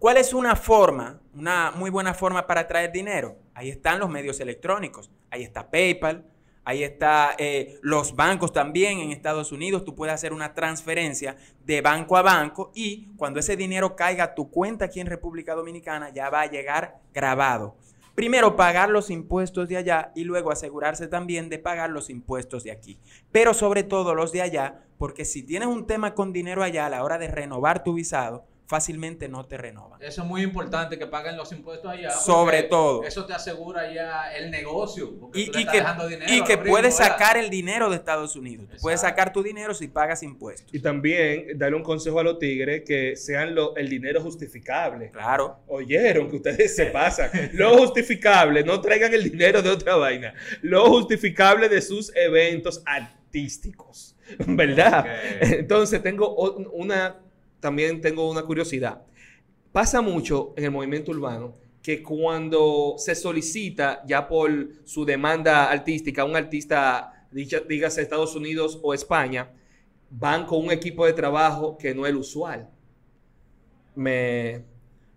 ¿Cuál 0.00 0.16
es 0.16 0.34
una 0.34 0.56
forma, 0.56 1.20
una 1.34 1.70
muy 1.70 1.90
buena 1.90 2.14
forma 2.14 2.48
para 2.48 2.66
traer 2.66 2.90
dinero? 2.90 3.36
Ahí 3.54 3.68
están 3.68 4.00
los 4.00 4.08
medios 4.08 4.40
electrónicos. 4.40 5.10
Ahí 5.30 5.42
está 5.42 5.70
PayPal, 5.70 6.26
ahí 6.64 6.82
está 6.82 7.34
eh, 7.38 7.78
los 7.82 8.14
bancos 8.14 8.52
también 8.52 9.00
en 9.00 9.10
Estados 9.10 9.52
Unidos. 9.52 9.84
Tú 9.84 9.94
puedes 9.94 10.14
hacer 10.14 10.32
una 10.32 10.54
transferencia 10.54 11.36
de 11.64 11.80
banco 11.80 12.16
a 12.16 12.22
banco 12.22 12.70
y 12.74 13.08
cuando 13.16 13.40
ese 13.40 13.56
dinero 13.56 13.96
caiga 13.96 14.24
a 14.24 14.34
tu 14.34 14.50
cuenta 14.50 14.86
aquí 14.86 15.00
en 15.00 15.06
República 15.06 15.54
Dominicana 15.54 16.10
ya 16.10 16.30
va 16.30 16.42
a 16.42 16.50
llegar 16.50 17.00
grabado. 17.12 17.76
Primero 18.14 18.56
pagar 18.56 18.90
los 18.90 19.08
impuestos 19.08 19.68
de 19.68 19.78
allá 19.78 20.12
y 20.14 20.24
luego 20.24 20.50
asegurarse 20.50 21.06
también 21.06 21.48
de 21.48 21.58
pagar 21.58 21.90
los 21.90 22.10
impuestos 22.10 22.64
de 22.64 22.70
aquí. 22.70 22.98
Pero 23.32 23.54
sobre 23.54 23.82
todo 23.82 24.14
los 24.14 24.32
de 24.32 24.42
allá, 24.42 24.84
porque 24.98 25.24
si 25.24 25.42
tienes 25.42 25.68
un 25.68 25.86
tema 25.86 26.14
con 26.14 26.32
dinero 26.32 26.62
allá 26.62 26.86
a 26.86 26.90
la 26.90 27.02
hora 27.02 27.16
de 27.16 27.28
renovar 27.28 27.82
tu 27.82 27.94
visado, 27.94 28.44
fácilmente 28.70 29.28
no 29.28 29.46
te 29.46 29.56
renovan. 29.56 30.00
Eso 30.00 30.22
es 30.22 30.28
muy 30.28 30.42
importante 30.42 30.96
que 30.96 31.08
paguen 31.08 31.36
los 31.36 31.50
impuestos 31.50 31.90
allá. 31.90 32.12
Sobre 32.12 32.62
todo. 32.62 33.02
Eso 33.02 33.26
te 33.26 33.32
asegura 33.34 33.92
ya 33.92 34.32
el 34.32 34.48
negocio. 34.52 35.18
Porque 35.18 35.40
Y, 35.40 35.46
tú 35.46 35.52
le 35.54 35.58
y 35.58 35.60
estás 35.62 35.72
que, 35.74 35.80
dejando 35.80 36.06
dinero 36.08 36.32
y 36.32 36.40
a 36.40 36.44
que 36.44 36.52
los 36.52 36.60
gringos, 36.62 36.68
puedes 36.68 36.98
¿verdad? 36.98 37.12
sacar 37.12 37.36
el 37.36 37.50
dinero 37.50 37.90
de 37.90 37.96
Estados 37.96 38.36
Unidos. 38.36 38.68
Tú 38.70 38.76
puedes 38.80 39.00
sacar 39.00 39.32
tu 39.32 39.42
dinero 39.42 39.74
si 39.74 39.88
pagas 39.88 40.22
impuestos. 40.22 40.72
Y 40.72 40.78
también 40.78 41.58
darle 41.58 41.76
un 41.76 41.82
consejo 41.82 42.20
a 42.20 42.22
los 42.22 42.38
tigres 42.38 42.82
que 42.86 43.16
sean 43.16 43.56
lo- 43.56 43.74
el 43.74 43.88
dinero 43.88 44.20
justificable. 44.20 45.10
Claro. 45.10 45.58
Oyeron 45.66 46.30
que 46.30 46.36
ustedes 46.36 46.76
se 46.76 46.86
pasan. 46.86 47.28
Lo 47.54 47.76
justificable, 47.76 48.62
no 48.62 48.80
traigan 48.80 49.12
el 49.12 49.24
dinero 49.28 49.62
de 49.62 49.70
otra 49.70 49.96
vaina. 49.96 50.32
Lo 50.62 50.86
justificable 50.86 51.68
de 51.68 51.82
sus 51.82 52.14
eventos 52.14 52.84
artísticos. 52.86 54.16
¿Verdad? 54.46 55.06
Entonces 55.40 56.00
tengo 56.02 56.34
una, 56.72 57.16
también 57.60 58.00
tengo 58.00 58.30
una 58.30 58.42
curiosidad. 58.42 59.02
Pasa 59.72 60.00
mucho 60.00 60.52
en 60.56 60.64
el 60.64 60.70
movimiento 60.70 61.12
urbano 61.12 61.54
que 61.82 62.02
cuando 62.02 62.96
se 62.98 63.14
solicita 63.14 64.02
ya 64.06 64.28
por 64.28 64.50
su 64.84 65.04
demanda 65.04 65.70
artística, 65.70 66.24
un 66.24 66.36
artista, 66.36 67.26
dígase 67.30 68.02
Estados 68.02 68.34
Unidos 68.34 68.78
o 68.82 68.92
España, 68.92 69.52
van 70.10 70.44
con 70.44 70.64
un 70.64 70.72
equipo 70.72 71.06
de 71.06 71.12
trabajo 71.12 71.78
que 71.78 71.94
no 71.94 72.04
es 72.04 72.10
el 72.10 72.16
usual. 72.16 72.68
Me 73.94 74.64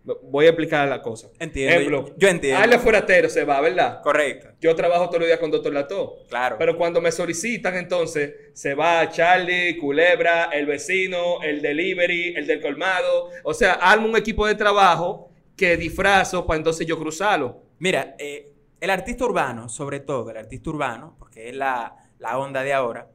voy 0.03 0.45
a 0.45 0.49
explicar 0.49 0.87
la 0.87 1.01
cosa. 1.01 1.29
Entiendo. 1.39 1.75
Ejemplo, 1.75 2.15
Yo 2.17 2.27
entiendo. 2.27 2.61
Ale 2.61 2.79
Fueratero 2.79 3.29
se 3.29 3.43
va, 3.45 3.61
¿verdad? 3.61 4.01
Correcto. 4.01 4.49
Yo 4.59 4.75
trabajo 4.75 5.07
todos 5.07 5.19
los 5.19 5.27
días 5.27 5.39
con 5.39 5.51
Doctor 5.51 5.73
Lato. 5.73 6.17
Claro. 6.27 6.57
Pero 6.59 6.77
cuando 6.77 7.01
me 7.01 7.11
solicitan, 7.11 7.75
entonces 7.75 8.33
se 8.53 8.73
va 8.73 9.09
Charlie, 9.09 9.77
Culebra, 9.77 10.45
el 10.45 10.65
vecino, 10.65 11.41
el 11.41 11.61
delivery, 11.61 12.35
el 12.35 12.47
del 12.47 12.61
colmado. 12.61 13.29
O 13.43 13.53
sea, 13.53 13.73
armo 13.73 14.07
un 14.07 14.17
equipo 14.17 14.45
de 14.45 14.55
trabajo 14.55 15.29
que 15.55 15.77
disfrazo 15.77 16.45
para 16.45 16.57
entonces 16.57 16.85
yo 16.85 16.97
cruzarlo. 16.97 17.61
Mira, 17.79 18.15
eh, 18.17 18.51
el 18.79 18.89
artista 18.89 19.25
urbano, 19.25 19.69
sobre 19.69 20.01
todo 20.01 20.29
el 20.31 20.37
artista 20.37 20.69
urbano, 20.69 21.15
porque 21.17 21.49
es 21.49 21.55
la, 21.55 21.95
la 22.19 22.37
onda 22.37 22.63
de 22.63 22.73
ahora, 22.73 23.07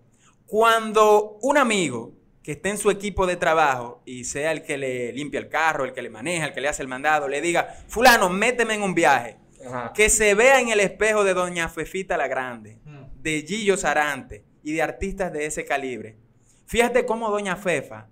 cuando 0.47 1.39
un 1.43 1.59
amigo 1.59 2.18
que 2.49 2.53
esté 2.53 2.71
en 2.71 2.79
su 2.79 2.91
equipo 2.91 3.27
de 3.27 3.37
trabajo 3.37 4.01
y 4.07 4.25
sea 4.25 4.53
el 4.53 4.63
que 4.63 4.79
le 4.79 5.13
limpia 5.13 5.39
el 5.39 5.51
carro, 5.51 5.85
el 5.85 5.93
que 5.93 6.01
le 6.01 6.09
maneja, 6.09 6.47
el 6.47 6.55
que 6.55 6.63
le 6.63 6.69
hace 6.69 6.81
el 6.81 6.89
mandado, 6.89 7.29
le 7.29 7.43
diga, 7.43 7.75
fulano, 7.89 8.31
méteme 8.31 8.73
en 8.73 8.81
un 8.83 8.95
viaje, 8.95 9.37
Ajá. 9.67 9.93
que 9.95 10.09
se 10.09 10.33
vea 10.35 10.59
en 10.59 10.71
el 10.71 10.81
espejo 10.81 11.25
de 11.25 11.35
Doña 11.35 11.69
Fefita 11.69 12.17
la 12.17 12.27
Grande, 12.27 12.79
Mm. 12.87 13.21
de 13.23 13.45
Gillo 13.47 13.77
Sarante 13.77 14.47
y 14.63 14.73
de 14.73 14.81
artistas 14.81 15.31
de 15.31 15.45
ese 15.45 15.67
calibre. 15.67 16.17
Fíjate 16.65 17.05
cómo 17.05 17.29
Doña 17.31 17.55
Fefa 17.55 18.09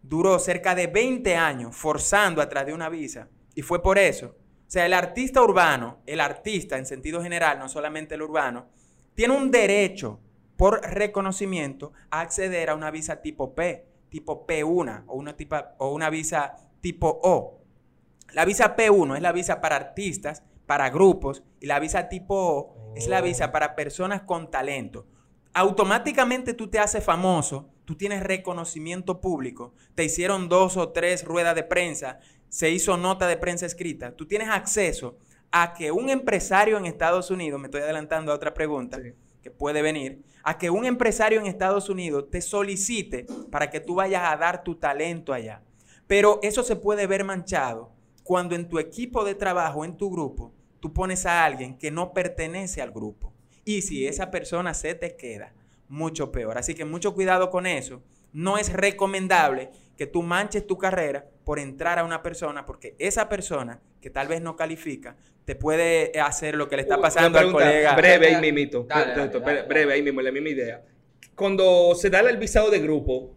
duró 0.00 0.38
cerca 0.38 0.74
de 0.74 0.86
20 0.86 1.36
años 1.36 1.76
forzando 1.76 2.40
atrás 2.40 2.64
de 2.64 2.72
una 2.72 2.88
visa 2.88 3.28
y 3.54 3.60
fue 3.60 3.82
por 3.82 3.98
eso. 3.98 4.28
O 4.66 4.70
sea, 4.70 4.86
el 4.86 4.94
artista 4.94 5.42
urbano, 5.42 6.00
el 6.06 6.20
artista 6.20 6.78
en 6.78 6.86
sentido 6.86 7.22
general, 7.22 7.58
no 7.58 7.68
solamente 7.68 8.14
el 8.14 8.22
urbano, 8.22 8.70
tiene 9.14 9.34
un 9.36 9.50
derecho 9.50 10.18
por 10.56 10.80
reconocimiento 10.82 11.92
a 12.10 12.20
acceder 12.20 12.70
a 12.70 12.74
una 12.74 12.90
visa 12.90 13.20
tipo 13.22 13.54
P, 13.54 13.86
tipo 14.08 14.46
P1 14.46 15.04
o 15.06 15.14
una, 15.16 15.36
tipa- 15.36 15.74
o 15.78 15.92
una 15.92 16.08
visa 16.10 16.56
tipo 16.80 17.20
O. 17.22 17.60
La 18.32 18.44
visa 18.44 18.74
P1 18.76 19.16
es 19.16 19.22
la 19.22 19.32
visa 19.32 19.60
para 19.60 19.76
artistas, 19.76 20.42
para 20.66 20.90
grupos, 20.90 21.42
y 21.60 21.66
la 21.66 21.78
visa 21.78 22.08
tipo 22.08 22.34
O 22.34 22.92
es 22.96 23.06
la 23.08 23.20
Oh. 23.20 23.22
visa 23.22 23.52
para 23.52 23.74
personas 23.76 24.22
con 24.22 24.50
talento. 24.50 25.06
automáticamente 25.54 26.52
tú 26.52 26.68
te 26.68 26.78
haces 26.78 27.02
famoso, 27.02 27.70
tú 27.86 27.96
tienes 27.96 28.22
reconocimiento 28.22 29.22
público, 29.22 29.72
te 29.94 30.04
hicieron 30.04 30.50
dos 30.50 30.76
o 30.76 30.90
tres 30.90 31.24
ruedas 31.24 31.54
de 31.54 31.62
prensa, 31.62 32.18
se 32.50 32.70
hizo 32.70 32.98
nota 32.98 33.26
de 33.26 33.38
prensa 33.38 33.64
escrita, 33.64 34.14
tú 34.14 34.26
tienes 34.26 34.48
acceso 34.50 35.16
a 35.50 35.72
que 35.72 35.90
un 35.92 36.10
empresario 36.10 36.76
en 36.76 36.84
Estados 36.84 37.30
Unidos, 37.30 37.58
me 37.58 37.68
estoy 37.68 37.80
adelantando 37.80 38.32
a 38.32 38.34
otra 38.34 38.52
pregunta 38.52 38.98
Sí. 39.02 39.14
Que 39.46 39.50
puede 39.52 39.80
venir, 39.80 40.24
a 40.42 40.58
que 40.58 40.70
un 40.70 40.84
empresario 40.84 41.38
en 41.38 41.46
Estados 41.46 41.88
Unidos 41.88 42.28
te 42.32 42.40
solicite 42.40 43.26
para 43.48 43.70
que 43.70 43.78
tú 43.78 43.94
vayas 43.94 44.24
a 44.24 44.36
dar 44.36 44.64
tu 44.64 44.74
talento 44.74 45.32
allá. 45.32 45.62
Pero 46.08 46.40
eso 46.42 46.64
se 46.64 46.74
puede 46.74 47.06
ver 47.06 47.22
manchado 47.22 47.92
cuando 48.24 48.56
en 48.56 48.68
tu 48.68 48.80
equipo 48.80 49.24
de 49.24 49.36
trabajo, 49.36 49.84
en 49.84 49.96
tu 49.96 50.10
grupo, 50.10 50.52
tú 50.80 50.92
pones 50.92 51.26
a 51.26 51.44
alguien 51.44 51.78
que 51.78 51.92
no 51.92 52.12
pertenece 52.12 52.82
al 52.82 52.90
grupo. 52.90 53.32
Y 53.64 53.82
si 53.82 54.04
esa 54.04 54.32
persona 54.32 54.74
se 54.74 54.96
te 54.96 55.14
queda, 55.14 55.54
mucho 55.88 56.32
peor. 56.32 56.58
Así 56.58 56.74
que 56.74 56.84
mucho 56.84 57.14
cuidado 57.14 57.48
con 57.48 57.68
eso. 57.68 58.02
No 58.32 58.58
es 58.58 58.72
recomendable 58.72 59.70
que 59.96 60.06
tú 60.06 60.22
manches 60.22 60.66
tu 60.66 60.76
carrera 60.78 61.26
por 61.44 61.58
entrar 61.58 61.98
a 61.98 62.04
una 62.04 62.22
persona, 62.22 62.66
porque 62.66 62.94
esa 62.98 63.28
persona 63.28 63.80
que 64.00 64.10
tal 64.10 64.28
vez 64.28 64.40
no 64.40 64.56
califica, 64.56 65.16
te 65.44 65.54
puede 65.54 66.12
hacer 66.20 66.56
lo 66.56 66.68
que 66.68 66.76
le 66.76 66.82
está 66.82 67.00
pasando 67.00 67.38
al 67.38 67.52
colega. 67.52 67.94
Breve 67.94 68.26
ahí 68.26 68.34
dale, 68.34 68.84
dale, 68.86 69.40
dale. 69.40 69.62
breve 69.62 69.92
ahí 69.94 70.02
mismo, 70.02 70.20
la 70.20 70.32
misma 70.32 70.48
idea. 70.48 70.82
Cuando 71.34 71.94
se 71.94 72.10
da 72.10 72.20
el 72.20 72.36
visado 72.36 72.70
de 72.70 72.80
grupo, 72.80 73.36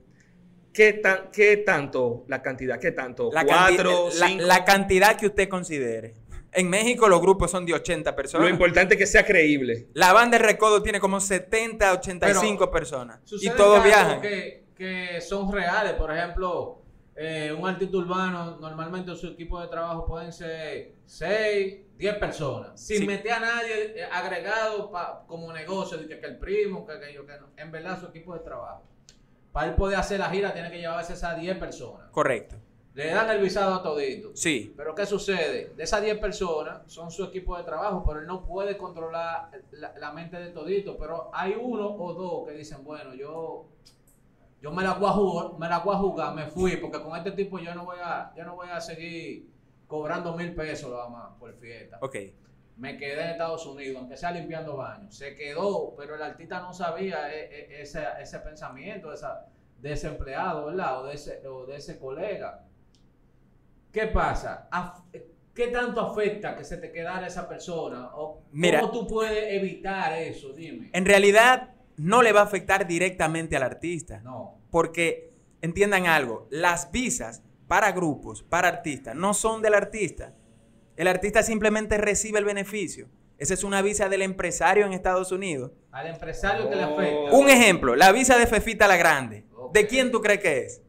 ¿qué, 0.74 0.94
tan, 0.94 1.30
qué 1.32 1.58
tanto 1.58 2.25
la 2.28 2.42
cantidad? 2.42 2.80
¿Qué 2.80 2.92
tanto? 2.92 3.30
La, 3.32 3.46
¿Cuatro? 3.46 4.10
cinco? 4.12 4.44
la 4.44 4.66
cantidad 4.66 5.16
que 5.18 5.28
usted 5.28 5.48
considere. 5.48 6.16
En 6.51 6.68
México 6.68 7.08
los 7.08 7.22
grupos 7.22 7.51
son 7.51 7.66
de 7.66 7.74
80 7.75 8.16
personas. 8.16 8.48
Lo 8.48 8.51
importante 8.51 8.96
es 8.96 9.00
que 9.00 9.06
sea 9.06 9.24
creíble. 9.24 9.88
La 9.94 10.13
banda 10.13 10.39
de 10.39 10.44
recodo 10.44 10.82
tiene 10.82 11.00
como 11.00 11.20
70, 11.20 11.94
85 11.94 12.72
personas. 12.72 13.20
Y 13.39 13.50
todos 13.51 13.84
viajan. 13.84 14.20
Que, 14.20 14.68
que 14.79 15.19
son 15.19 15.51
reales. 15.51 15.93
Por 15.93 16.09
ejemplo, 16.15 16.79
eh, 17.15 17.51
un 17.55 17.67
artista 17.67 17.98
urbano, 17.98 18.57
normalmente 18.62 19.13
su 19.15 19.27
equipo 19.27 19.59
de 19.62 19.67
trabajo 19.67 20.05
pueden 20.05 20.31
ser 20.31 20.93
6, 21.05 21.79
10 21.98 22.15
personas. 22.15 22.79
Sin 22.79 23.00
Sí. 23.00 23.05
meter 23.07 23.33
a 23.33 23.39
nadie 23.41 24.00
eh, 24.00 24.05
agregado 24.09 24.89
pa- 24.89 25.25
como 25.27 25.51
negocio, 25.51 25.98
de 25.98 26.07
que, 26.07 26.17
que 26.19 26.25
el 26.27 26.38
primo, 26.38 26.86
que 26.88 26.93
aquello, 26.93 27.25
que 27.25 27.33
no. 27.38 27.48
En 27.57 27.71
verdad, 27.71 28.00
su 28.00 28.05
equipo 28.07 28.33
de 28.33 28.39
trabajo. 28.39 28.83
Para 29.51 29.67
él 29.67 29.75
poder 29.75 29.98
hacer 30.00 30.19
la 30.19 30.29
gira, 30.29 30.53
tiene 30.53 30.71
que 30.71 30.77
llevarse 30.79 31.12
esas 31.13 31.38
10 31.39 31.57
personas. 31.57 32.09
Correcto. 32.12 32.55
Le 32.93 33.07
dan 33.07 33.29
el 33.29 33.41
visado 33.41 33.75
a 33.75 33.83
todito. 33.83 34.31
Sí. 34.33 34.74
Pero 34.77 34.95
¿qué 34.95 35.05
sucede? 35.05 35.74
De 35.75 35.83
esas 35.83 36.01
10 36.01 36.17
personas 36.19 36.81
son 36.91 37.12
su 37.12 37.24
equipo 37.25 37.57
de 37.57 37.63
trabajo, 37.63 38.03
pero 38.05 38.19
él 38.19 38.27
no 38.27 38.45
puede 38.45 38.77
controlar 38.77 39.50
la, 39.71 39.93
la 39.98 40.12
mente 40.12 40.38
de 40.38 40.50
todito. 40.51 40.98
Pero 40.98 41.29
hay 41.33 41.55
uno 41.59 41.88
o 41.95 42.13
dos 42.13 42.48
que 42.48 42.53
dicen, 42.53 42.83
bueno, 42.83 43.13
yo, 43.13 43.67
yo 44.62 44.72
me 44.72 44.84
la 44.84 44.94
voy 44.94 45.10
a 45.10 45.13
jugar, 45.13 45.60
me 45.60 45.70
la 45.70 45.80
voy 45.80 45.96
a 45.96 46.00
jugar, 46.00 46.36
me 46.36 46.46
fui, 46.48 46.78
porque 46.78 47.01
con 47.01 47.16
este 47.16 47.32
tipo 47.32 47.60
yo 47.60 47.74
no 47.74 47.86
voy 47.86 47.98
a, 48.04 48.32
yo 48.36 48.44
no 48.44 48.56
voy 48.56 48.68
a 48.70 48.82
seguir 48.82 49.50
cobrando 49.88 50.36
mil 50.36 50.54
pesos 50.54 50.92
nada 50.92 51.10
más 51.10 51.34
por 51.39 51.54
fiesta. 51.56 51.98
Ok. 52.01 52.16
Me 52.78 52.98
quedé 52.98 53.22
en 53.24 53.30
Estados 53.32 53.66
Unidos, 53.66 53.98
aunque 54.00 54.16
sea 54.16 54.32
limpiando 54.32 54.78
baños. 54.78 55.13
Se 55.16 55.36
quedó, 55.36 55.96
pero 55.98 56.16
el 56.16 56.22
artista 56.22 56.62
no 56.62 56.74
sabía 56.74 57.34
e- 57.34 57.46
e- 57.46 57.82
ese, 57.82 58.04
ese 58.22 58.39
pensamiento 58.39 59.10
de, 59.10 59.16
esa, 59.16 59.48
de 59.82 59.92
ese 59.94 60.08
empleado, 60.08 60.68
¿verdad? 60.68 61.01
O 61.01 61.08
de 61.08 61.13
ese, 61.16 61.46
o 61.48 61.66
de 61.66 61.75
ese 61.75 62.00
colega. 62.00 62.63
¿Qué 63.92 64.08
pasa? 64.08 64.70
¿Qué 65.54 65.68
tanto 65.68 66.00
afecta 66.00 66.56
que 66.56 66.63
se 66.63 66.78
te 66.78 66.92
quedara 66.92 67.28
esa 67.28 67.50
persona? 67.50 68.12
¿O 68.16 68.44
Mira. 68.51 68.80
¿Cómo 68.80 68.94
tú 68.94 69.08
puedes 69.08 69.51
evitar 69.54 70.13
eso? 70.13 70.54
Dime. 70.54 70.89
En 70.94 71.06
realidad 71.06 71.74
no 72.00 72.22
le 72.22 72.32
va 72.32 72.39
a 72.41 72.44
afectar 72.46 72.88
directamente 72.88 73.56
al 73.58 73.63
artista. 73.63 74.22
No. 74.22 74.58
Porque 74.72 75.34
entiendan 75.62 76.08
algo, 76.08 76.48
las 76.50 76.91
visas 76.91 77.44
para 77.68 77.91
grupos, 77.91 78.41
para 78.41 78.70
artistas, 78.70 79.15
no 79.15 79.34
son 79.34 79.62
del 79.62 79.74
artista. 79.74 80.34
El 80.96 81.08
artista 81.08 81.44
simplemente 81.44 81.98
recibe 81.98 82.39
el 82.39 82.46
beneficio. 82.46 83.10
Esa 83.38 83.53
es 83.53 83.63
una 83.63 83.82
visa 83.82 84.10
del 84.10 84.22
empresario 84.22 84.86
en 84.86 84.94
Estados 84.94 85.32
Unidos. 85.32 85.72
Al 85.91 86.08
empresario 86.08 86.70
que 86.70 86.75
le 86.75 86.84
Oh. 86.86 86.94
afecta. 87.00 87.38
Un 87.38 87.50
ejemplo, 87.50 87.96
la 87.96 88.12
visa 88.12 88.38
de 88.38 88.48
Fefita 88.48 88.88
la 88.88 88.98
Grande. 88.98 89.46
¿De 89.74 89.86
quién 89.88 90.12
tú 90.12 90.22
crees 90.22 90.39
que 90.39 90.60
es? 90.65 90.82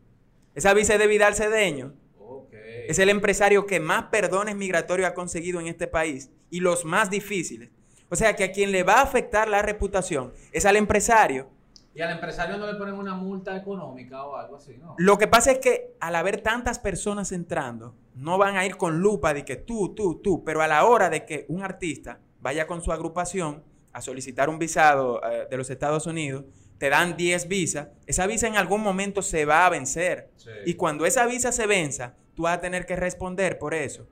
Esa 0.54 0.74
visa 0.74 0.94
es 0.94 0.98
de 1.00 1.06
Vidal 1.06 1.34
Cedeño. 1.34 1.94
Ok. 2.18 2.52
Es 2.88 2.98
el 2.98 3.08
empresario 3.08 3.66
que 3.66 3.78
más 3.80 4.04
perdones 4.04 4.56
migratorios 4.56 5.08
ha 5.08 5.14
conseguido 5.14 5.60
en 5.60 5.66
este 5.66 5.86
país 5.86 6.30
y 6.50 6.60
los 6.60 6.84
más 6.84 7.10
difíciles. 7.10 7.70
O 8.10 8.16
sea 8.16 8.34
que 8.34 8.44
a 8.44 8.52
quien 8.52 8.72
le 8.72 8.82
va 8.82 8.94
a 8.94 9.02
afectar 9.02 9.48
la 9.48 9.62
reputación 9.62 10.32
es 10.52 10.66
al 10.66 10.76
empresario. 10.76 11.48
Y 11.94 12.02
al 12.02 12.10
empresario 12.12 12.56
no 12.56 12.66
le 12.66 12.78
ponen 12.78 12.94
una 12.94 13.14
multa 13.14 13.56
económica 13.56 14.24
o 14.24 14.36
algo 14.36 14.56
así, 14.56 14.76
¿no? 14.78 14.94
Lo 14.98 15.18
que 15.18 15.26
pasa 15.26 15.52
es 15.52 15.58
que 15.58 15.94
al 16.00 16.14
haber 16.14 16.40
tantas 16.40 16.78
personas 16.78 17.32
entrando, 17.32 17.94
no 18.14 18.38
van 18.38 18.56
a 18.56 18.66
ir 18.66 18.76
con 18.76 19.00
lupa 19.00 19.34
de 19.34 19.44
que 19.44 19.56
tú, 19.56 19.94
tú, 19.94 20.20
tú, 20.22 20.44
pero 20.44 20.62
a 20.62 20.68
la 20.68 20.84
hora 20.84 21.10
de 21.10 21.24
que 21.24 21.46
un 21.48 21.62
artista 21.62 22.20
vaya 22.40 22.66
con 22.66 22.82
su 22.82 22.92
agrupación 22.92 23.62
a 23.92 24.00
solicitar 24.00 24.48
un 24.48 24.58
visado 24.58 25.20
eh, 25.24 25.46
de 25.50 25.56
los 25.56 25.68
Estados 25.70 26.06
Unidos, 26.06 26.44
te 26.78 26.88
dan 26.88 27.16
10 27.16 27.48
visas, 27.48 27.88
esa 28.06 28.26
visa 28.26 28.46
en 28.46 28.56
algún 28.56 28.80
momento 28.82 29.20
se 29.20 29.44
va 29.44 29.66
a 29.66 29.70
vencer. 29.70 30.30
Sí. 30.36 30.50
Y 30.64 30.74
cuando 30.74 31.06
esa 31.06 31.26
visa 31.26 31.52
se 31.52 31.66
venza, 31.66 32.14
tú 32.34 32.44
vas 32.44 32.56
a 32.56 32.60
tener 32.60 32.86
que 32.86 32.96
responder 32.96 33.58
por 33.58 33.74
eso. 33.74 34.06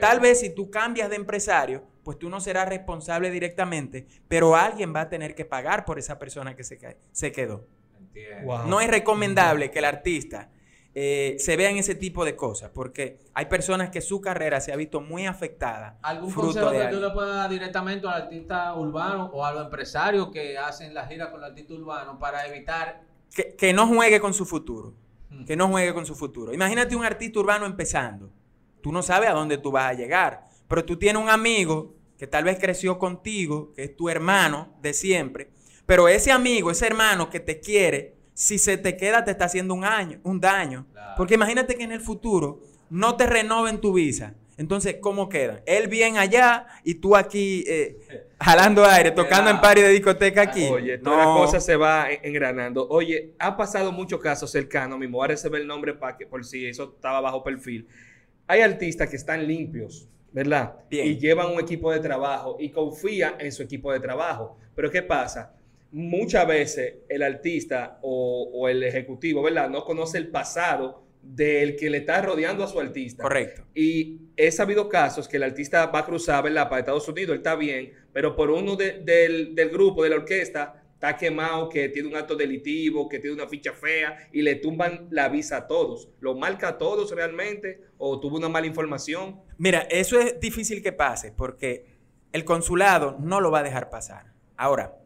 Tal 0.00 0.20
vez 0.20 0.40
si 0.40 0.50
tú 0.50 0.70
cambias 0.70 1.10
de 1.10 1.16
empresario, 1.16 1.82
pues 2.04 2.18
tú 2.18 2.28
no 2.28 2.40
serás 2.40 2.68
responsable 2.68 3.30
directamente, 3.30 4.06
pero 4.28 4.54
alguien 4.54 4.94
va 4.94 5.02
a 5.02 5.08
tener 5.08 5.34
que 5.34 5.44
pagar 5.44 5.84
por 5.84 5.98
esa 5.98 6.18
persona 6.18 6.54
que 6.54 6.62
se, 6.62 6.78
se 7.10 7.32
quedó. 7.32 7.66
Wow. 8.44 8.68
No 8.68 8.80
es 8.80 8.88
recomendable 8.88 9.70
que 9.70 9.80
el 9.80 9.86
artista 9.86 10.50
eh, 10.96 11.34
se 11.40 11.56
vea 11.56 11.70
en 11.70 11.78
ese 11.78 11.96
tipo 11.96 12.24
de 12.24 12.36
cosas, 12.36 12.70
porque 12.72 13.18
hay 13.34 13.46
personas 13.46 13.90
que 13.90 14.00
su 14.00 14.20
carrera 14.20 14.60
se 14.60 14.72
ha 14.72 14.76
visto 14.76 15.00
muy 15.00 15.26
afectada. 15.26 15.98
¿Algún 16.02 16.30
fruto 16.30 16.48
consejo 16.48 16.70
de 16.70 16.78
que 16.78 16.94
tú 16.94 17.00
le 17.00 17.10
puedas 17.10 17.34
dar 17.34 17.50
directamente 17.50 18.06
al 18.06 18.22
artista 18.22 18.72
urbano 18.74 19.28
o 19.32 19.44
a 19.44 19.52
los 19.52 19.64
empresarios 19.64 20.30
que 20.30 20.56
hacen 20.56 20.94
la 20.94 21.06
gira 21.08 21.32
con 21.32 21.40
el 21.40 21.46
artista 21.46 21.74
urbano 21.74 22.16
para 22.20 22.46
evitar 22.46 23.02
Que, 23.34 23.56
que 23.56 23.72
no 23.72 23.88
juegue 23.88 24.20
con 24.20 24.32
su 24.32 24.46
futuro. 24.46 24.94
Hmm. 25.30 25.44
Que 25.44 25.56
no 25.56 25.66
juegue 25.66 25.92
con 25.92 26.06
su 26.06 26.14
futuro. 26.14 26.54
Imagínate 26.54 26.94
un 26.94 27.04
artista 27.04 27.40
urbano 27.40 27.66
empezando. 27.66 28.30
Tú 28.80 28.92
no 28.92 29.02
sabes 29.02 29.30
a 29.30 29.32
dónde 29.32 29.58
tú 29.58 29.72
vas 29.72 29.90
a 29.90 29.94
llegar, 29.94 30.46
pero 30.68 30.84
tú 30.84 30.96
tienes 30.96 31.20
un 31.20 31.28
amigo 31.28 31.93
que 32.18 32.26
tal 32.26 32.44
vez 32.44 32.58
creció 32.60 32.98
contigo, 32.98 33.72
que 33.74 33.84
es 33.84 33.96
tu 33.96 34.08
hermano 34.08 34.74
de 34.82 34.92
siempre, 34.94 35.50
pero 35.86 36.08
ese 36.08 36.30
amigo, 36.32 36.70
ese 36.70 36.86
hermano 36.86 37.28
que 37.30 37.40
te 37.40 37.60
quiere, 37.60 38.14
si 38.32 38.58
se 38.58 38.76
te 38.78 38.96
queda 38.96 39.24
te 39.24 39.30
está 39.30 39.44
haciendo 39.44 39.74
un 39.74 39.84
año, 39.84 40.20
un 40.24 40.40
daño. 40.40 40.86
Claro. 40.92 41.14
Porque 41.16 41.34
imagínate 41.34 41.76
que 41.76 41.84
en 41.84 41.92
el 41.92 42.00
futuro 42.00 42.60
no 42.90 43.16
te 43.16 43.26
renoven 43.26 43.80
tu 43.80 43.92
visa. 43.92 44.34
Entonces, 44.56 44.96
¿cómo 45.00 45.28
quedan? 45.28 45.62
Él 45.66 45.88
bien 45.88 46.16
allá 46.16 46.66
y 46.84 46.94
tú 46.94 47.16
aquí 47.16 47.64
eh, 47.66 47.98
jalando 48.40 48.84
aire, 48.84 49.10
tocando 49.10 49.50
en 49.50 49.60
party 49.60 49.82
de 49.82 49.88
discoteca 49.90 50.42
aquí. 50.42 50.64
Oye, 50.68 50.98
toda 50.98 51.18
la 51.18 51.24
cosa 51.24 51.60
se 51.60 51.74
va 51.76 52.10
en- 52.10 52.20
engranando. 52.22 52.86
Oye, 52.88 53.34
ha 53.40 53.56
pasado 53.56 53.90
muchos 53.90 54.20
casos 54.20 54.50
cercanos, 54.52 54.96
mismo 54.98 55.20
ahora 55.20 55.36
se 55.36 55.48
ve 55.48 55.58
el 55.58 55.66
nombre 55.66 55.92
para 55.94 56.16
que 56.16 56.24
por 56.26 56.44
si 56.44 56.66
eso 56.66 56.92
estaba 56.94 57.20
bajo 57.20 57.42
perfil. 57.42 57.88
Hay 58.46 58.60
artistas 58.60 59.08
que 59.10 59.16
están 59.16 59.46
limpios, 59.46 60.08
¿verdad? 60.34 60.74
Bien. 60.90 61.06
Y 61.06 61.16
llevan 61.18 61.50
un 61.52 61.60
equipo 61.60 61.90
de 61.90 62.00
trabajo 62.00 62.56
y 62.60 62.68
confían 62.68 63.36
en 63.38 63.50
su 63.52 63.62
equipo 63.62 63.90
de 63.92 64.00
trabajo. 64.00 64.58
Pero 64.76 64.90
¿qué 64.90 65.00
pasa? 65.02 65.54
Muchas 65.92 66.46
veces 66.46 66.94
el 67.08 67.22
artista 67.22 67.98
o, 68.02 68.50
o 68.52 68.68
el 68.68 68.82
ejecutivo, 68.82 69.42
¿verdad? 69.42 69.70
No 69.70 69.84
conoce 69.84 70.18
el 70.18 70.28
pasado 70.28 71.02
del 71.22 71.76
que 71.76 71.88
le 71.88 71.98
está 71.98 72.20
rodeando 72.20 72.64
a 72.64 72.66
su 72.66 72.78
artista. 72.80 73.22
Correcto. 73.22 73.62
Y 73.74 74.20
he 74.36 74.50
sabido 74.50 74.88
casos 74.90 75.26
que 75.28 75.38
el 75.38 75.44
artista 75.44 75.86
va 75.86 76.00
a 76.00 76.04
cruzar, 76.04 76.44
¿verdad? 76.44 76.68
Para 76.68 76.80
Estados 76.80 77.08
Unidos, 77.08 77.30
él 77.30 77.36
está 77.38 77.54
bien, 77.54 77.92
pero 78.12 78.36
por 78.36 78.50
uno 78.50 78.76
de- 78.76 79.00
del, 79.00 79.54
del 79.54 79.70
grupo, 79.70 80.02
de 80.02 80.10
la 80.10 80.16
orquesta, 80.16 80.83
está 80.94 81.16
quemado, 81.16 81.68
que 81.68 81.88
tiene 81.90 82.08
un 82.08 82.16
acto 82.16 82.34
delitivo, 82.34 83.08
que 83.08 83.18
tiene 83.18 83.36
una 83.36 83.46
ficha 83.46 83.72
fea, 83.72 84.28
y 84.32 84.42
le 84.42 84.54
tumban 84.54 85.08
la 85.10 85.28
visa 85.28 85.58
a 85.58 85.66
todos. 85.66 86.08
¿Lo 86.20 86.34
marca 86.34 86.68
a 86.68 86.78
todos 86.78 87.10
realmente? 87.14 87.82
¿O 87.98 88.18
tuvo 88.20 88.36
una 88.38 88.48
mala 88.48 88.66
información? 88.66 89.42
Mira, 89.58 89.80
eso 89.90 90.18
es 90.18 90.40
difícil 90.40 90.82
que 90.82 90.92
pase 90.92 91.32
porque 91.32 91.94
el 92.32 92.44
consulado 92.44 93.16
no 93.20 93.40
lo 93.40 93.50
va 93.50 93.60
a 93.60 93.62
dejar 93.62 93.90
pasar. 93.90 94.32
Ahora, 94.56 94.96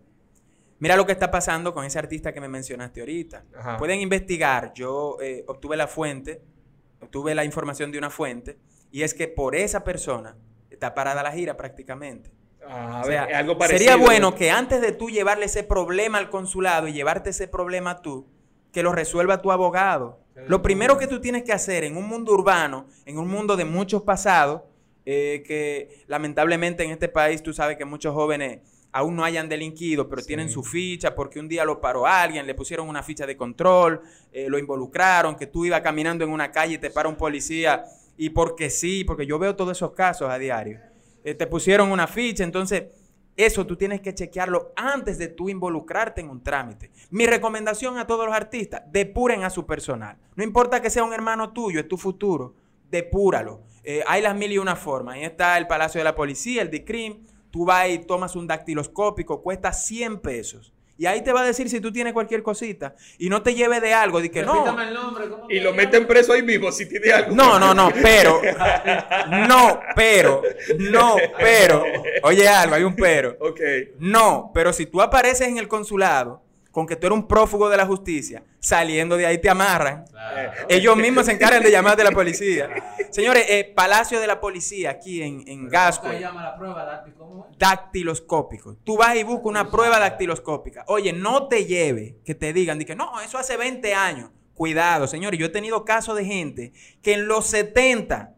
mira 0.79 0.97
lo 0.97 1.05
que 1.05 1.13
está 1.13 1.31
pasando 1.31 1.75
con 1.75 1.85
ese 1.85 1.99
artista 1.99 2.33
que 2.33 2.41
me 2.41 2.49
mencionaste 2.49 3.01
ahorita. 3.01 3.45
Ajá. 3.55 3.77
Pueden 3.77 4.01
investigar, 4.01 4.73
yo 4.75 5.19
eh, 5.21 5.45
obtuve 5.49 5.77
la 5.77 5.89
fuente, 5.89 6.43
obtuve 7.01 7.35
la 7.35 7.45
información 7.45 7.91
de 7.91 7.99
una 7.99 8.11
fuente, 8.11 8.59
y 8.91 9.03
es 9.03 9.15
que 9.15 9.29
por 9.29 9.57
esa 9.57 9.85
persona 9.85 10.37
está 10.71 10.95
parada 10.95 11.23
la 11.23 11.33
gira 11.33 11.57
prácticamente. 11.57 12.31
Ah, 12.69 12.99
a 13.01 13.03
O 13.05 13.07
ver, 13.09 13.13
sea, 13.19 13.25
es 13.25 13.37
algo 13.37 13.57
parecido. 13.59 13.79
sería 13.93 13.97
bueno 14.05 14.35
que 14.35 14.51
antes 14.51 14.81
de 14.81 14.93
tú 14.93 15.09
llevarle 15.11 15.47
ese 15.47 15.63
problema 15.63 16.19
al 16.19 16.29
consulado 16.31 16.87
y 16.89 16.93
llevarte 16.93 17.31
ese 17.31 17.49
problema 17.49 18.03
tú, 18.03 18.27
que 18.73 18.83
lo 18.83 18.93
resuelva 18.93 19.41
tu 19.41 19.51
abogado. 19.51 20.21
Lo 20.47 20.63
primero 20.63 20.99
que 20.99 21.07
tú 21.09 21.21
tienes 21.21 21.43
que 21.43 21.53
hacer 21.53 21.83
en 21.83 21.97
un 21.97 22.07
mundo 22.07 22.33
urbano, 22.33 22.87
en 23.07 23.19
un 23.19 23.27
mundo 23.29 23.57
de 23.57 23.65
muchos 23.65 24.03
pasados, 24.03 24.63
eh, 25.05 25.43
que 25.47 26.05
lamentablemente 26.07 26.85
en 26.85 26.91
este 26.91 27.09
país 27.09 27.43
tú 27.43 27.53
sabes 27.53 27.77
que 27.77 27.85
muchos 27.85 28.15
jóvenes 28.15 28.61
aún 28.93 29.17
no 29.17 29.25
hayan 29.25 29.49
delinquido, 29.49 30.09
pero 30.09 30.21
Sí. 30.23 30.29
tienen 30.29 30.49
su 30.49 30.63
ficha 30.63 31.15
porque 31.15 31.41
un 31.41 31.49
día 31.49 31.65
lo 31.65 31.81
paró 31.81 32.07
alguien, 32.07 32.47
le 32.47 32.55
pusieron 32.55 32.89
una 32.89 33.03
ficha 33.03 33.27
de 33.27 33.37
control, 33.37 34.01
eh, 34.33 34.47
lo 34.49 34.59
involucraron, 34.59 35.35
que 35.35 35.47
tú 35.47 35.65
ibas 35.65 35.81
caminando 35.81 36.25
en 36.25 36.31
una 36.31 36.53
calle 36.53 36.75
y 36.75 36.79
te 36.79 36.91
para 36.91 37.09
un 37.09 37.17
policía 37.17 37.85
y 38.17 38.31
porque 38.31 38.71
sí, 38.71 39.05
porque 39.05 39.27
yo 39.27 39.39
veo 39.39 39.57
todos 39.57 39.77
esos 39.77 39.93
casos 39.93 40.31
a 40.31 40.39
diario. 40.39 40.79
Eh, 41.25 41.35
te 41.35 41.47
pusieron 41.47 41.91
una 41.91 42.07
ficha, 42.07 42.45
entonces 42.45 42.85
eso 43.37 43.67
tú 43.67 43.77
tienes 43.77 44.01
que 44.01 44.15
chequearlo 44.15 44.73
antes 44.75 45.17
de 45.17 45.29
tú 45.29 45.49
involucrarte 45.49 46.21
en 46.21 46.29
un 46.29 46.43
trámite. 46.43 46.91
Mi 47.11 47.27
recomendación 47.27 47.97
a 47.97 48.07
todos 48.07 48.27
los 48.27 48.35
artistas, 48.35 48.83
depuren 48.91 49.45
a 49.45 49.51
su 49.51 49.65
personal. 49.65 50.17
No 50.35 50.43
importa 50.43 50.83
que 50.83 50.91
sea 50.91 51.05
un 51.05 51.13
hermano 51.13 51.53
tuyo, 51.53 51.79
es 51.79 51.87
tu 51.87 51.97
futuro, 51.97 52.55
depúralo. 52.91 53.63
Eh, 53.85 54.03
hay 54.07 54.23
las 54.23 54.35
mil 54.35 54.53
y 54.53 54.59
una 54.59 54.75
formas. 54.75 55.15
Ahí 55.15 55.25
está 55.25 55.57
el 55.57 55.67
Palacio 55.67 56.01
de 56.01 56.05
la 56.05 56.15
Policía, 56.15 56.63
el 56.63 56.71
DICRIM. 56.71 57.25
Tú 57.51 57.65
vas 57.65 57.89
y 57.89 57.99
tomas 58.01 58.35
un 58.35 58.47
dactiloscópico, 58.47 59.41
cuesta 59.41 59.73
100 59.73 60.21
pesos. 60.21 60.75
Y 60.99 61.07
ahí 61.07 61.23
te 61.23 61.33
va 61.33 61.43
a 61.43 61.45
decir 61.45 61.71
si 61.71 61.81
tú 61.81 61.93
tienes 61.93 62.13
cualquier 62.13 62.43
cosita. 62.43 62.97
Y 63.19 63.31
no 63.31 63.41
te 63.41 63.55
lleve 63.55 63.81
de 63.81 63.95
algo, 63.95 64.21
de 64.21 64.33
que 64.33 64.43
no. 64.43 64.53
Repítame 64.53 64.89
el 64.89 64.95
nombre. 64.95 65.29
¿cómo 65.29 65.49
Y 65.49 65.61
lo 65.61 65.73
meten 65.73 66.09
preso 66.09 66.33
ahí 66.33 66.43
mismo 66.43 66.73
si 66.73 66.89
tiene 66.89 67.13
algo. 67.13 67.37
No, 67.37 67.57
no, 67.59 67.73
no, 67.73 67.91
pero. 68.03 68.43
No, 69.49 69.81
pero. 69.95 70.43
No, 70.79 71.17
pero. 71.39 71.85
Oye, 72.23 72.49
algo, 72.49 72.75
hay 72.75 72.83
un 72.83 72.97
pero. 72.97 73.37
Ok. 73.41 73.61
No, 73.99 74.51
pero 74.53 74.73
si 74.73 74.87
tú 74.87 75.01
apareces 75.01 75.47
en 75.47 75.59
el 75.59 75.69
consulado 75.69 76.43
con 76.79 76.87
que 76.87 76.95
tú 76.95 77.09
eres 77.09 77.19
un 77.19 77.27
prófugo 77.27 77.69
de 77.69 77.77
la 77.77 77.85
justicia, 77.85 78.45
saliendo 78.61 79.17
de 79.17 79.27
ahí 79.27 79.39
te 79.39 79.51
amarran. 79.51 80.05
Claro. 80.13 80.53
Ellos 80.69 80.97
mismos 80.97 81.27
se 81.27 81.33
encargan 81.33 81.61
de 81.61 81.73
llamar 81.73 81.97
de 81.97 82.05
la 82.05 82.13
policía. 82.13 82.71
Señores, 83.11 83.47
eh, 83.49 83.73
Palacio 83.75 84.21
de 84.21 84.29
la 84.29 84.41
Policía 84.41 84.91
aquí 84.91 85.21
en, 85.21 85.43
en 85.49 85.59
¿Cómo 85.63 85.71
Gasco, 85.71 86.09
se 86.09 86.21
llama 86.21 86.45
la 86.45 86.57
prueba? 86.57 87.05
¿Cómo 87.19 87.49
dactiloscópico. 87.59 88.77
Tú 88.85 88.97
vas 88.97 89.17
y 89.17 89.25
buscas 89.25 89.47
una 89.47 89.69
prueba 89.73 89.99
dactiloscópica. 89.99 90.85
Oye, 90.87 91.13
no 91.13 91.49
te 91.49 91.65
lleve 91.65 92.21
que 92.25 92.37
te 92.37 92.53
digan, 92.53 92.79
di 92.79 92.85
que 92.85 92.95
no, 92.95 93.21
eso 93.23 93.39
hace 93.39 93.57
20 93.57 93.93
años. 93.93 94.31
Cuidado, 94.55 95.09
señores, 95.09 95.41
yo 95.41 95.47
he 95.47 95.51
tenido 95.51 95.85
casos 95.85 96.15
de 96.15 96.27
gente 96.27 96.73
que 97.03 97.15
en 97.15 97.27
los 97.27 97.47
70 97.47 98.37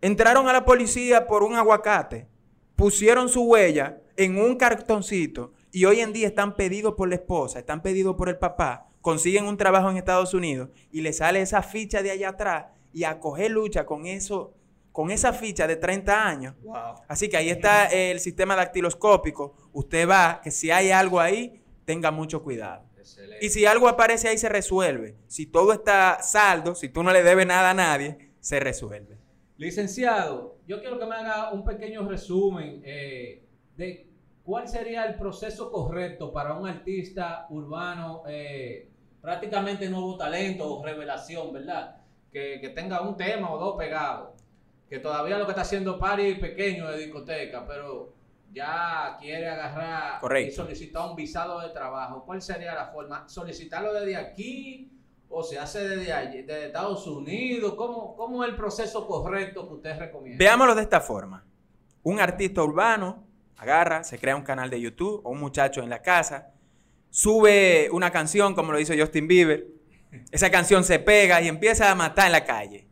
entraron 0.00 0.48
a 0.48 0.52
la 0.52 0.64
policía 0.64 1.28
por 1.28 1.44
un 1.44 1.54
aguacate, 1.54 2.26
pusieron 2.74 3.28
su 3.28 3.44
huella 3.44 4.00
en 4.16 4.36
un 4.36 4.56
cartoncito 4.56 5.52
y 5.72 5.86
hoy 5.86 6.00
en 6.00 6.12
día 6.12 6.28
están 6.28 6.54
pedidos 6.54 6.94
por 6.94 7.08
la 7.08 7.14
esposa, 7.14 7.58
están 7.58 7.82
pedidos 7.82 8.14
por 8.14 8.28
el 8.28 8.36
papá, 8.36 8.90
consiguen 9.00 9.46
un 9.46 9.56
trabajo 9.56 9.90
en 9.90 9.96
Estados 9.96 10.34
Unidos 10.34 10.68
y 10.92 11.00
le 11.00 11.12
sale 11.12 11.40
esa 11.40 11.62
ficha 11.62 12.02
de 12.02 12.10
allá 12.10 12.28
atrás 12.28 12.66
y 12.92 13.04
a 13.04 13.18
coger 13.18 13.50
lucha 13.50 13.86
con 13.86 14.04
eso, 14.04 14.54
con 14.92 15.10
esa 15.10 15.32
ficha 15.32 15.66
de 15.66 15.76
30 15.76 16.28
años. 16.28 16.54
Wow. 16.62 16.96
Así 17.08 17.30
que 17.30 17.38
ahí 17.38 17.48
está 17.48 17.86
el 17.86 18.20
sistema 18.20 18.54
dactiloscópico. 18.54 19.56
Usted 19.72 20.06
va, 20.06 20.42
que 20.44 20.50
si 20.50 20.70
hay 20.70 20.90
algo 20.90 21.18
ahí, 21.18 21.62
tenga 21.86 22.10
mucho 22.10 22.42
cuidado. 22.42 22.84
Excelente. 22.98 23.44
Y 23.44 23.48
si 23.48 23.64
algo 23.64 23.88
aparece 23.88 24.28
ahí, 24.28 24.36
se 24.36 24.50
resuelve. 24.50 25.16
Si 25.26 25.46
todo 25.46 25.72
está 25.72 26.22
saldo, 26.22 26.74
si 26.74 26.90
tú 26.90 27.02
no 27.02 27.12
le 27.12 27.22
debes 27.22 27.46
nada 27.46 27.70
a 27.70 27.74
nadie, 27.74 28.32
se 28.40 28.60
resuelve. 28.60 29.16
Licenciado, 29.56 30.58
yo 30.66 30.80
quiero 30.80 30.98
que 30.98 31.06
me 31.06 31.14
haga 31.14 31.52
un 31.52 31.64
pequeño 31.64 32.06
resumen 32.06 32.82
eh, 32.84 33.42
de 33.76 34.11
cuál 34.44 34.68
sería 34.68 35.04
el 35.04 35.14
proceso 35.14 35.70
correcto 35.70 36.32
para 36.32 36.54
un 36.54 36.68
artista 36.68 37.46
urbano, 37.50 38.22
eh, 38.26 38.88
prácticamente 39.20 39.88
nuevo 39.88 40.16
talento 40.16 40.78
o 40.78 40.84
revelación, 40.84 41.52
¿verdad? 41.52 41.96
Que, 42.32 42.58
que 42.60 42.70
tenga 42.70 43.00
un 43.02 43.16
tema 43.16 43.52
o 43.52 43.58
dos 43.58 43.76
pegados. 43.76 44.30
Que 44.88 44.98
todavía 44.98 45.38
lo 45.38 45.46
que 45.46 45.52
está 45.52 45.62
haciendo 45.62 45.98
Pari 45.98 46.34
pequeño 46.34 46.90
de 46.90 46.98
discoteca, 46.98 47.66
pero 47.66 48.12
ya 48.52 49.16
quiere 49.18 49.48
agarrar 49.48 50.20
Correcto. 50.20 50.52
y 50.52 50.54
solicitar 50.54 51.08
un 51.08 51.16
visado 51.16 51.60
de 51.60 51.70
trabajo. 51.70 52.24
¿Cuál 52.26 52.42
sería 52.42 52.74
la 52.74 52.86
forma? 52.88 53.28
¿Solicitarlo 53.28 53.92
desde 53.94 54.16
aquí? 54.16 54.90
¿O 55.30 55.42
se 55.42 55.58
hace 55.58 55.88
desde, 55.88 56.12
allí, 56.12 56.42
desde 56.42 56.66
Estados 56.66 57.06
Unidos? 57.06 57.74
¿Cómo, 57.74 58.14
¿Cómo 58.16 58.44
es 58.44 58.50
el 58.50 58.56
proceso 58.56 59.06
correcto 59.06 59.66
que 59.66 59.74
usted 59.74 59.98
recomienda? 59.98 60.38
Veámoslo 60.38 60.74
de 60.74 60.82
esta 60.82 61.00
forma. 61.00 61.42
Un 62.02 62.20
artista 62.20 62.62
urbano 62.62 63.24
agarra, 63.56 64.04
se 64.04 64.18
crea 64.18 64.36
un 64.36 64.42
canal 64.42 64.70
de 64.70 64.80
YouTube 64.80 65.20
o 65.24 65.30
un 65.30 65.40
muchacho 65.40 65.82
en 65.82 65.90
la 65.90 66.02
casa, 66.02 66.52
sube 67.10 67.88
una 67.92 68.10
canción 68.10 68.54
como 68.54 68.72
lo 68.72 68.80
hizo 68.80 68.94
Justin 68.96 69.28
Bieber, 69.28 69.66
esa 70.30 70.50
canción 70.50 70.84
se 70.84 70.98
pega 70.98 71.40
y 71.40 71.48
empieza 71.48 71.90
a 71.90 71.94
matar 71.94 72.26
en 72.26 72.32
la 72.32 72.44
calle. 72.44 72.86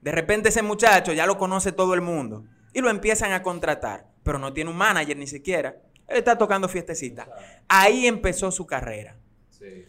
De 0.00 0.12
repente 0.12 0.48
ese 0.48 0.62
muchacho 0.62 1.12
ya 1.12 1.26
lo 1.26 1.38
conoce 1.38 1.72
todo 1.72 1.94
el 1.94 2.00
mundo 2.00 2.44
y 2.72 2.80
lo 2.80 2.90
empiezan 2.90 3.32
a 3.32 3.42
contratar, 3.42 4.08
pero 4.22 4.38
no 4.38 4.52
tiene 4.52 4.70
un 4.70 4.76
manager 4.76 5.16
ni 5.16 5.26
siquiera. 5.26 5.76
Él 6.08 6.18
está 6.18 6.36
tocando 6.36 6.68
fiestecita. 6.68 7.28
Ahí 7.68 8.06
empezó 8.06 8.50
su 8.50 8.66
carrera. 8.66 9.16
Sí. 9.50 9.86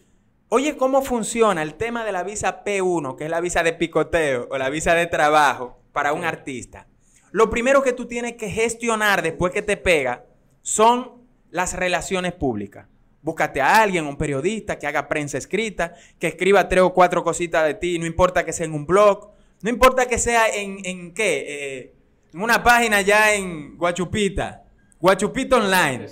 Oye, 0.50 0.78
¿cómo 0.78 1.02
funciona 1.02 1.64
el 1.64 1.76
tema 1.76 2.06
de 2.06 2.12
la 2.12 2.24
visa 2.24 2.64
P1, 2.64 3.16
que 3.16 3.24
es 3.24 3.30
la 3.30 3.42
visa 3.42 3.64
de 3.64 3.74
picoteo 3.74 4.48
o 4.52 4.58
la 4.58 4.70
visa 4.70 4.94
de 4.94 5.08
trabajo 5.08 5.82
para 5.92 6.14
un 6.14 6.24
artista? 6.24 6.88
Lo 7.34 7.50
primero 7.50 7.82
que 7.82 7.93
tú 7.93 8.06
tienes 8.06 8.34
que 8.34 8.48
gestionar 8.48 9.24
después 9.24 9.52
que 9.52 9.63
te 9.63 9.76
pega 9.76 10.24
son 10.62 11.13
las 11.50 11.74
relaciones 11.74 12.32
públicas. 12.32 12.88
Búscate 13.24 13.60
a 13.60 13.82
alguien, 13.82 14.06
un 14.06 14.17
periodista 14.17 14.78
que 14.78 14.86
haga 14.86 15.08
prensa 15.08 15.39
escrita, 15.39 15.96
que 16.19 16.28
escriba 16.28 16.69
tres 16.69 16.84
o 16.84 16.93
cuatro 16.93 17.24
cositas 17.24 17.65
de 17.65 17.74
ti, 17.74 17.98
no 17.98 18.06
importa 18.06 18.46
que 18.46 18.54
sea 18.54 18.67
en 18.67 18.74
un 18.74 18.86
blog, 18.86 19.32
no 19.62 19.69
importa 19.72 20.06
que 20.06 20.19
sea 20.19 20.48
en, 20.48 20.78
en 20.86 21.12
qué, 21.15 21.46
eh, 21.48 21.93
en 22.36 22.41
una 22.41 22.62
página 22.62 23.02
ya 23.02 23.34
en 23.34 23.78
Guachupita, 23.78 24.63
Guachupita 25.00 25.56
Online, 25.56 26.06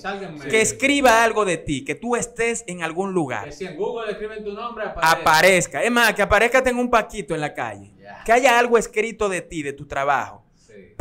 Que 0.50 0.62
escriba 0.62 1.24
algo 1.24 1.46
de 1.46 1.58
ti, 1.58 1.86
que 1.86 1.94
tú 1.94 2.16
estés 2.16 2.64
en 2.66 2.82
algún 2.82 3.14
lugar 3.14 3.46
Que 3.46 3.52
si 3.52 3.66
en 3.66 3.78
Google 3.78 4.12
escriben 4.12 4.44
tu 4.44 4.54
nombre, 4.54 4.86
aparece. 4.86 5.22
aparezca. 5.22 5.84
Es 5.84 5.92
más, 5.92 6.16
que 6.16 6.24
aparezca 6.24 6.64
en 6.66 6.78
un 6.78 6.90
paquito 6.90 7.36
en 7.36 7.42
la 7.42 7.54
calle. 7.54 7.94
Que 8.26 8.32
haya 8.32 8.58
algo 8.58 8.78
escrito 8.80 9.30
de 9.30 9.42
ti, 9.42 9.62
de 9.62 9.74
tu 9.74 9.86
trabajo. 9.86 10.44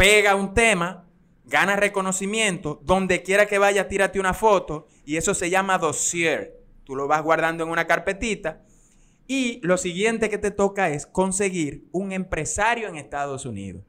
Pega 0.00 0.34
un 0.34 0.54
tema, 0.54 1.06
gana 1.44 1.76
reconocimiento, 1.76 2.80
donde 2.84 3.22
quiera 3.22 3.44
que 3.44 3.58
vaya, 3.58 3.86
tírate 3.86 4.18
una 4.18 4.32
foto 4.32 4.88
y 5.04 5.18
eso 5.18 5.34
se 5.34 5.50
llama 5.50 5.76
dossier. 5.76 6.58
Tú 6.84 6.96
lo 6.96 7.06
vas 7.06 7.22
guardando 7.22 7.64
en 7.64 7.68
una 7.68 7.86
carpetita 7.86 8.62
y 9.26 9.60
lo 9.62 9.76
siguiente 9.76 10.30
que 10.30 10.38
te 10.38 10.52
toca 10.52 10.88
es 10.88 11.06
conseguir 11.06 11.84
un 11.92 12.12
empresario 12.12 12.88
en 12.88 12.96
Estados 12.96 13.44
Unidos. 13.44 13.84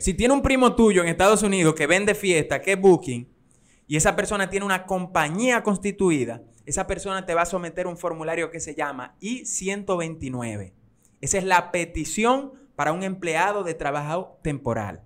Si 0.00 0.14
tiene 0.14 0.34
un 0.34 0.42
primo 0.42 0.74
tuyo 0.74 1.02
en 1.02 1.08
Estados 1.08 1.44
Unidos 1.44 1.76
que 1.76 1.86
vende 1.86 2.16
fiesta, 2.16 2.60
que 2.60 2.72
es 2.72 2.80
Booking, 2.80 3.32
y 3.86 3.94
esa 3.94 4.16
persona 4.16 4.50
tiene 4.50 4.66
una 4.66 4.84
compañía 4.84 5.62
constituida, 5.62 6.42
esa 6.66 6.88
persona 6.88 7.24
te 7.24 7.34
va 7.34 7.42
a 7.42 7.46
someter 7.46 7.86
un 7.86 7.96
formulario 7.96 8.50
que 8.50 8.58
se 8.58 8.74
llama 8.74 9.14
I-129. 9.20 10.72
Esa 11.20 11.38
es 11.38 11.44
la 11.44 11.70
petición 11.70 12.63
para 12.76 12.92
un 12.92 13.02
empleado 13.02 13.64
de 13.64 13.74
trabajo 13.74 14.38
temporal. 14.42 15.02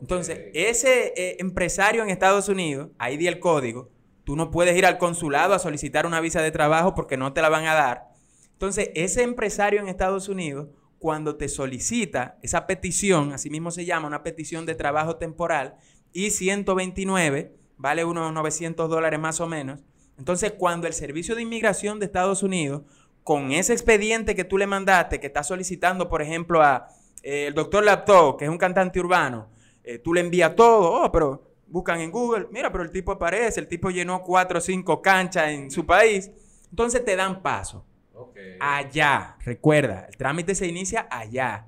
Entonces, 0.00 0.50
ese 0.54 1.12
eh, 1.16 1.36
empresario 1.40 2.02
en 2.02 2.10
Estados 2.10 2.48
Unidos, 2.48 2.90
ahí 2.98 3.16
di 3.16 3.26
el 3.26 3.40
código, 3.40 3.90
tú 4.24 4.36
no 4.36 4.50
puedes 4.50 4.76
ir 4.76 4.86
al 4.86 4.98
consulado 4.98 5.54
a 5.54 5.58
solicitar 5.58 6.06
una 6.06 6.20
visa 6.20 6.42
de 6.42 6.50
trabajo 6.50 6.94
porque 6.94 7.16
no 7.16 7.32
te 7.32 7.42
la 7.42 7.48
van 7.48 7.66
a 7.66 7.74
dar. 7.74 8.08
Entonces, 8.52 8.90
ese 8.94 9.22
empresario 9.22 9.80
en 9.80 9.88
Estados 9.88 10.28
Unidos, 10.28 10.68
cuando 10.98 11.36
te 11.36 11.48
solicita 11.48 12.38
esa 12.42 12.66
petición, 12.66 13.32
así 13.32 13.50
mismo 13.50 13.70
se 13.70 13.84
llama 13.84 14.08
una 14.08 14.22
petición 14.22 14.66
de 14.66 14.74
trabajo 14.74 15.16
temporal, 15.16 15.76
y 16.12 16.30
129, 16.30 17.54
vale 17.76 18.04
unos 18.04 18.32
900 18.32 18.88
dólares 18.88 19.20
más 19.20 19.40
o 19.40 19.46
menos. 19.46 19.80
Entonces, 20.18 20.52
cuando 20.58 20.86
el 20.86 20.92
Servicio 20.92 21.34
de 21.34 21.42
Inmigración 21.42 21.98
de 21.98 22.06
Estados 22.06 22.42
Unidos, 22.42 22.82
con 23.22 23.52
ese 23.52 23.72
expediente 23.72 24.34
que 24.34 24.44
tú 24.44 24.58
le 24.58 24.66
mandaste, 24.66 25.20
que 25.20 25.28
está 25.28 25.42
solicitando, 25.42 26.08
por 26.08 26.22
ejemplo, 26.22 26.62
a 26.62 26.88
eh, 27.22 27.46
el 27.48 27.54
doctor 27.54 27.84
Laptop, 27.84 28.38
que 28.38 28.44
es 28.44 28.50
un 28.50 28.58
cantante 28.58 29.00
urbano, 29.00 29.48
eh, 29.84 29.98
tú 29.98 30.12
le 30.14 30.20
envías 30.20 30.54
todo, 30.54 31.02
oh, 31.02 31.12
pero 31.12 31.42
buscan 31.66 32.00
en 32.00 32.10
Google, 32.10 32.46
mira, 32.50 32.70
pero 32.72 32.84
el 32.84 32.90
tipo 32.90 33.12
aparece, 33.12 33.60
el 33.60 33.68
tipo 33.68 33.90
llenó 33.90 34.22
cuatro 34.22 34.58
o 34.58 34.60
cinco 34.60 35.02
canchas 35.02 35.48
en 35.50 35.70
su 35.70 35.84
país, 35.86 36.30
entonces 36.70 37.04
te 37.04 37.16
dan 37.16 37.42
paso. 37.42 37.84
Ok. 38.14 38.36
Allá, 38.60 39.36
recuerda, 39.44 40.06
el 40.08 40.16
trámite 40.16 40.54
se 40.54 40.66
inicia 40.66 41.06
allá. 41.10 41.66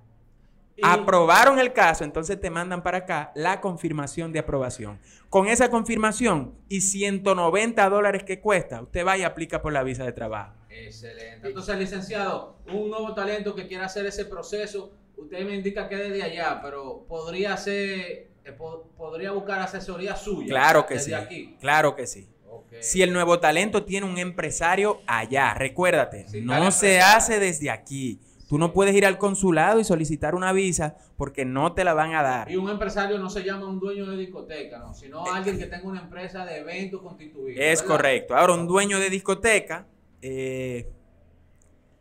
Y- 0.77 0.81
Aprobaron 0.83 1.59
el 1.59 1.73
caso, 1.75 2.05
entonces 2.05 2.41
te 2.41 2.49
mandan 2.49 2.83
para 2.83 2.99
acá 2.99 3.33
la 3.35 3.61
confirmación 3.61 4.33
de 4.33 4.39
aprobación. 4.39 4.99
Con 5.29 5.47
esa 5.47 5.71
confirmación 5.71 6.55
y 6.69 6.81
190 6.81 7.89
dólares 7.91 8.25
que 8.25 8.41
cuesta, 8.41 8.81
usted 8.83 9.07
va 9.07 9.17
y 9.19 9.23
aplica 9.23 9.61
por 9.63 9.73
la 9.73 9.83
visa 9.83 10.05
de 10.05 10.13
trabajo. 10.13 10.55
Excelente. 10.71 11.49
Entonces, 11.49 11.79
licenciado, 11.79 12.57
un 12.73 12.89
nuevo 12.91 13.15
talento 13.15 13.55
que 13.55 13.67
quiera 13.69 13.85
hacer 13.87 14.07
ese 14.07 14.25
proceso, 14.25 14.93
usted 15.23 15.45
me 15.47 15.55
indica 15.55 15.89
que 15.89 15.97
desde 15.97 16.23
allá, 16.23 16.61
pero 16.63 17.05
podría 17.09 17.57
ser, 17.57 18.29
eh, 18.45 18.53
po- 18.57 18.89
podría 18.97 19.33
buscar 19.33 19.61
asesoría 19.61 20.17
suya. 20.17 20.49
Claro 20.49 20.87
que 20.87 20.95
desde 20.95 21.11
sí. 21.11 21.15
aquí. 21.15 21.57
Claro 21.61 21.95
que 21.97 22.07
sí. 22.07 22.29
Si 22.81 23.03
el 23.03 23.13
nuevo 23.13 23.41
talento 23.41 23.85
tiene 23.85 24.07
un 24.07 24.17
empresario 24.19 25.01
allá, 25.07 25.55
recuérdate, 25.55 26.27
Sí, 26.29 26.41
no 26.41 26.71
se 26.71 26.95
empresario. 26.95 27.17
hace 27.17 27.39
desde 27.41 27.71
aquí. 27.71 28.21
Tú 28.49 28.59
no 28.59 28.73
puedes 28.73 28.95
ir 28.95 29.07
al 29.07 29.19
consulado 29.19 29.79
y 29.81 29.85
solicitar 29.85 30.35
una 30.35 30.53
visa 30.53 30.97
porque 31.17 31.45
no 31.45 31.73
te 31.73 31.85
la 31.85 31.95
van 31.95 32.15
a 32.15 32.23
dar. 32.23 32.51
Y 32.51 32.57
un 32.57 32.69
empresario 32.71 33.19
no 33.19 33.29
se 33.31 33.45
llama 33.45 33.67
un 33.69 33.79
dueño 33.79 34.07
de 34.11 34.17
discoteca, 34.17 34.79
¿no? 34.79 34.95
sino 34.95 35.25
alguien 35.33 35.59
que 35.59 35.67
tenga 35.67 35.87
una 35.87 36.01
empresa 36.01 36.45
de 36.45 36.59
eventos 36.59 37.01
constituidos. 37.03 37.61
Es 37.61 37.81
¿verdad? 37.83 37.95
correcto. 37.97 38.37
Ahora, 38.37 38.55
un 38.55 38.67
dueño 38.67 38.99
de 38.99 39.11
discoteca 39.11 39.87
eh, 40.23 40.89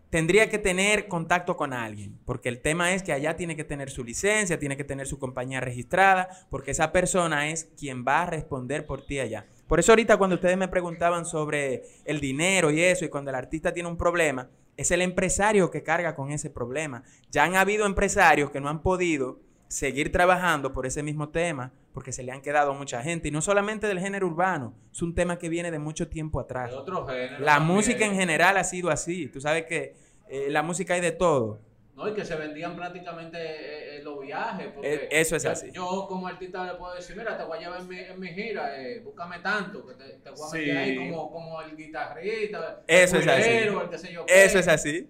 tendría 0.09 0.49
que 0.49 0.57
tener 0.57 1.07
contacto 1.07 1.55
con 1.55 1.73
alguien, 1.73 2.17
porque 2.25 2.49
el 2.49 2.61
tema 2.61 2.93
es 2.93 3.03
que 3.03 3.13
allá 3.13 3.35
tiene 3.35 3.55
que 3.55 3.63
tener 3.63 3.89
su 3.89 4.03
licencia, 4.03 4.59
tiene 4.59 4.77
que 4.77 4.83
tener 4.83 5.07
su 5.07 5.19
compañía 5.19 5.59
registrada, 5.59 6.29
porque 6.49 6.71
esa 6.71 6.91
persona 6.91 7.49
es 7.49 7.69
quien 7.77 8.03
va 8.05 8.23
a 8.23 8.25
responder 8.25 8.85
por 8.85 9.05
ti 9.05 9.19
allá. 9.19 9.45
Por 9.67 9.79
eso 9.79 9.91
ahorita 9.91 10.17
cuando 10.17 10.35
ustedes 10.35 10.57
me 10.57 10.67
preguntaban 10.67 11.25
sobre 11.25 11.83
el 12.05 12.19
dinero 12.19 12.71
y 12.71 12.81
eso, 12.81 13.05
y 13.05 13.09
cuando 13.09 13.29
el 13.29 13.35
artista 13.35 13.73
tiene 13.73 13.89
un 13.89 13.97
problema, 13.97 14.49
es 14.77 14.91
el 14.91 15.01
empresario 15.01 15.69
que 15.69 15.83
carga 15.83 16.15
con 16.15 16.31
ese 16.31 16.49
problema. 16.49 17.03
Ya 17.29 17.43
han 17.43 17.55
habido 17.55 17.85
empresarios 17.85 18.49
que 18.49 18.61
no 18.61 18.69
han 18.69 18.81
podido 18.81 19.39
seguir 19.69 20.11
trabajando 20.11 20.73
por 20.73 20.85
ese 20.85 21.01
mismo 21.03 21.29
tema, 21.29 21.71
porque 21.93 22.11
se 22.11 22.23
le 22.23 22.31
han 22.31 22.41
quedado 22.41 22.71
a 22.71 22.73
mucha 22.73 23.01
gente, 23.01 23.27
y 23.29 23.31
no 23.31 23.41
solamente 23.41 23.87
del 23.87 23.99
género 23.99 24.27
urbano, 24.27 24.73
es 24.91 25.01
un 25.01 25.15
tema 25.15 25.37
que 25.37 25.47
viene 25.47 25.71
de 25.71 25.79
mucho 25.79 26.09
tiempo 26.09 26.39
atrás. 26.39 26.71
De 26.71 26.75
otro 26.77 27.07
género 27.07 27.39
La 27.39 27.55
también. 27.55 27.75
música 27.75 28.05
en 28.05 28.15
general 28.15 28.57
ha 28.57 28.63
sido 28.63 28.89
así, 28.89 29.27
tú 29.27 29.39
sabes 29.39 29.65
que 29.65 29.95
eh, 30.27 30.47
la 30.49 30.63
música 30.63 30.95
hay 30.95 31.01
de 31.01 31.11
todo. 31.11 31.59
No, 31.99 32.07
y 32.07 32.13
que 32.13 32.23
se 32.23 32.35
vendían 32.35 32.77
prácticamente 32.77 33.37
eh, 33.37 33.97
eh, 33.97 34.01
los 34.03 34.21
viajes. 34.21 34.67
Porque 34.73 34.93
Eh, 34.93 35.07
eso 35.11 35.35
es 35.35 35.45
así. 35.45 35.69
Yo, 35.73 36.05
como 36.07 36.27
artista 36.27 36.65
le 36.65 36.75
puedo 36.79 36.95
decir, 36.95 37.17
mira, 37.17 37.37
te 37.37 37.43
voy 37.43 37.57
a 37.57 37.61
llevar 37.61 37.81
en 37.81 37.87
mi, 37.89 37.99
en 37.99 38.19
mi 38.19 38.29
gira, 38.29 38.81
eh, 38.81 39.01
búscame 39.01 39.39
tanto, 39.39 39.85
que 39.85 39.95
te, 39.95 40.03
te 40.19 40.29
voy 40.29 40.39
a 40.49 40.53
meter 40.53 40.63
Sí. 40.65 40.71
ahí 40.71 40.95
como, 40.95 41.29
como 41.31 41.61
el 41.61 41.75
guitarrista, 41.75 42.83
Eso 42.87 43.17
el 43.17 43.21
es 43.23 43.27
así. 43.27 43.41
culero, 43.49 43.81
el 43.83 43.89
qué 43.89 43.97
sé 43.97 44.13
yo 44.13 44.25
qué. 44.25 44.43
Eso 44.45 44.59
es 44.59 44.67
así. 44.69 45.09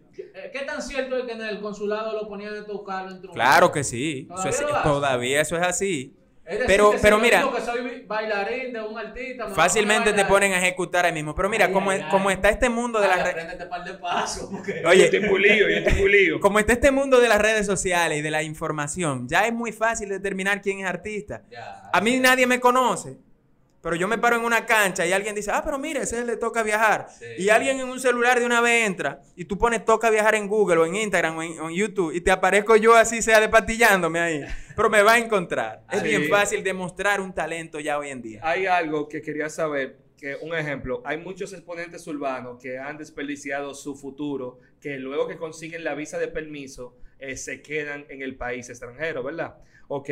¿Qué 0.52 0.60
tan 0.66 0.82
cierto 0.82 1.16
es 1.18 1.26
que 1.26 1.32
en 1.34 1.42
el 1.44 1.60
consulado 1.62 2.14
lo 2.14 2.28
ponían 2.28 2.56
a 2.56 2.66
tocar 2.66 3.08
en 3.10 3.22
Claro 3.22 3.72
que 3.72 3.84
sí. 3.84 4.28
Eso 4.28 4.34
¿Todavía 4.36 4.50
es- 4.50 4.62
lo 4.62 4.76
hace? 4.78 4.90
todavía 4.90 5.42
eso 5.42 5.58
es 5.58 5.64
así. 5.64 6.16
Decir, 6.50 6.66
Pero- 7.02 7.20
mira- 7.20 7.44
que 7.56 7.62
soy 7.62 8.04
bailarín 8.08 8.74
de 8.74 8.82
un 8.82 8.98
artista. 8.98 9.48
me 9.48 9.54
Fácilmente 9.54 10.14
te 10.14 10.26
ponen 10.26 10.54
a 10.54 10.58
ejecutar 10.58 11.06
ahí 11.06 11.14
mismo. 11.14 11.36
Pero 11.36 11.48
mira, 11.50 11.66
Ay, 11.68 11.74
como, 11.74 11.92
ay, 11.92 12.02
ay. 12.04 12.10
como 12.10 12.32
está 12.32 12.50
este 12.50 12.70
mundo 12.70 13.00
de 13.00 13.08
las 13.08 13.24
redes... 13.24 13.46
Yo 14.84 14.90
Oye, 14.90 15.06
estoy 15.06 15.28
pulido, 15.28 15.70
yo 15.70 15.76
estoy 15.78 15.94
pulido. 15.94 16.40
como 16.40 16.60
está 16.60 16.74
este 16.74 16.92
mundo 16.92 17.20
de 17.20 17.28
las 17.28 17.40
redes 17.40 17.66
sociales 17.66 18.18
y 18.18 18.22
de 18.22 18.32
la 18.32 18.44
información, 18.44 19.28
ya 19.28 19.46
es 19.46 19.54
muy 19.54 19.72
fácil 19.72 20.10
determinar 20.10 20.62
quién 20.62 20.80
es 20.80 20.86
artista. 20.86 21.44
Ya, 21.52 21.90
A 21.94 22.02
mí 22.02 22.20
nadie 22.20 22.48
me 22.48 22.60
conoce, 22.60 23.18
pero 23.82 23.96
yo 23.96 24.08
me 24.08 24.18
paro 24.18 24.36
en 24.36 24.44
una 24.44 24.66
cancha 24.66 25.06
y 25.06 25.14
alguien 25.14 25.36
dice, 25.36 25.52
ah, 25.52 25.62
pero 25.64 25.80
mire, 25.80 26.02
ese 26.02 26.26
le 26.26 26.36
toca 26.36 26.64
viajar. 26.64 27.08
Sí. 27.18 27.26
Y 27.38 27.50
alguien 27.50 27.80
en 27.80 27.88
un 27.88 28.00
celular 28.00 28.40
de 28.40 28.46
una 28.46 28.60
vez 28.60 28.86
entra 28.86 29.22
y 29.36 29.46
tú 29.46 29.58
pones 29.58 29.86
toca 29.86 30.10
viajar 30.10 30.36
en 30.36 30.48
Google 30.48 30.78
o 30.80 30.86
en 30.86 30.96
Instagram 30.96 31.38
o 31.38 31.44
en, 31.44 31.60
o 31.60 31.70
en 31.70 31.76
YouTube 31.76 32.14
y 32.14 32.22
te 32.22 32.32
aparezco 32.32 32.76
yo 32.76 32.96
así, 32.96 33.22
sea 33.22 33.40
despatillándome 33.40 34.20
ahí. 34.20 34.46
Pero 34.76 34.90
me 34.90 35.02
va 35.02 35.14
a 35.14 35.18
encontrar. 35.18 35.84
Es 35.92 36.04
bien 36.04 36.28
fácil 36.30 36.64
demostrar 36.64 37.22
un 37.22 37.34
talento 37.34 37.80
ya 37.80 37.98
hoy 37.98 38.10
en 38.10 38.22
día. 38.22 38.42
Hay 38.44 38.66
algo 38.66 39.08
que 39.08 39.22
quería 39.22 39.50
saber, 39.50 39.98
que 40.18 40.36
un 40.42 40.54
ejemplo, 40.54 41.02
hay 41.06 41.18
muchos 41.18 41.54
exponentes 41.54 42.06
urbanos 42.08 42.62
que 42.62 42.78
han 42.78 42.98
desperdiciado 42.98 43.74
su 43.74 43.96
futuro, 43.96 44.60
que 44.82 44.98
luego 44.98 45.28
que 45.28 45.38
consiguen 45.38 45.84
la 45.84 45.96
visa 45.96 46.18
de 46.18 46.28
permiso, 46.28 46.98
eh, 47.20 47.36
se 47.36 47.62
quedan 47.62 48.06
en 48.10 48.22
el 48.22 48.36
país 48.36 48.70
extranjero, 48.70 49.24
¿verdad? 49.24 49.56
Ok, 49.88 50.10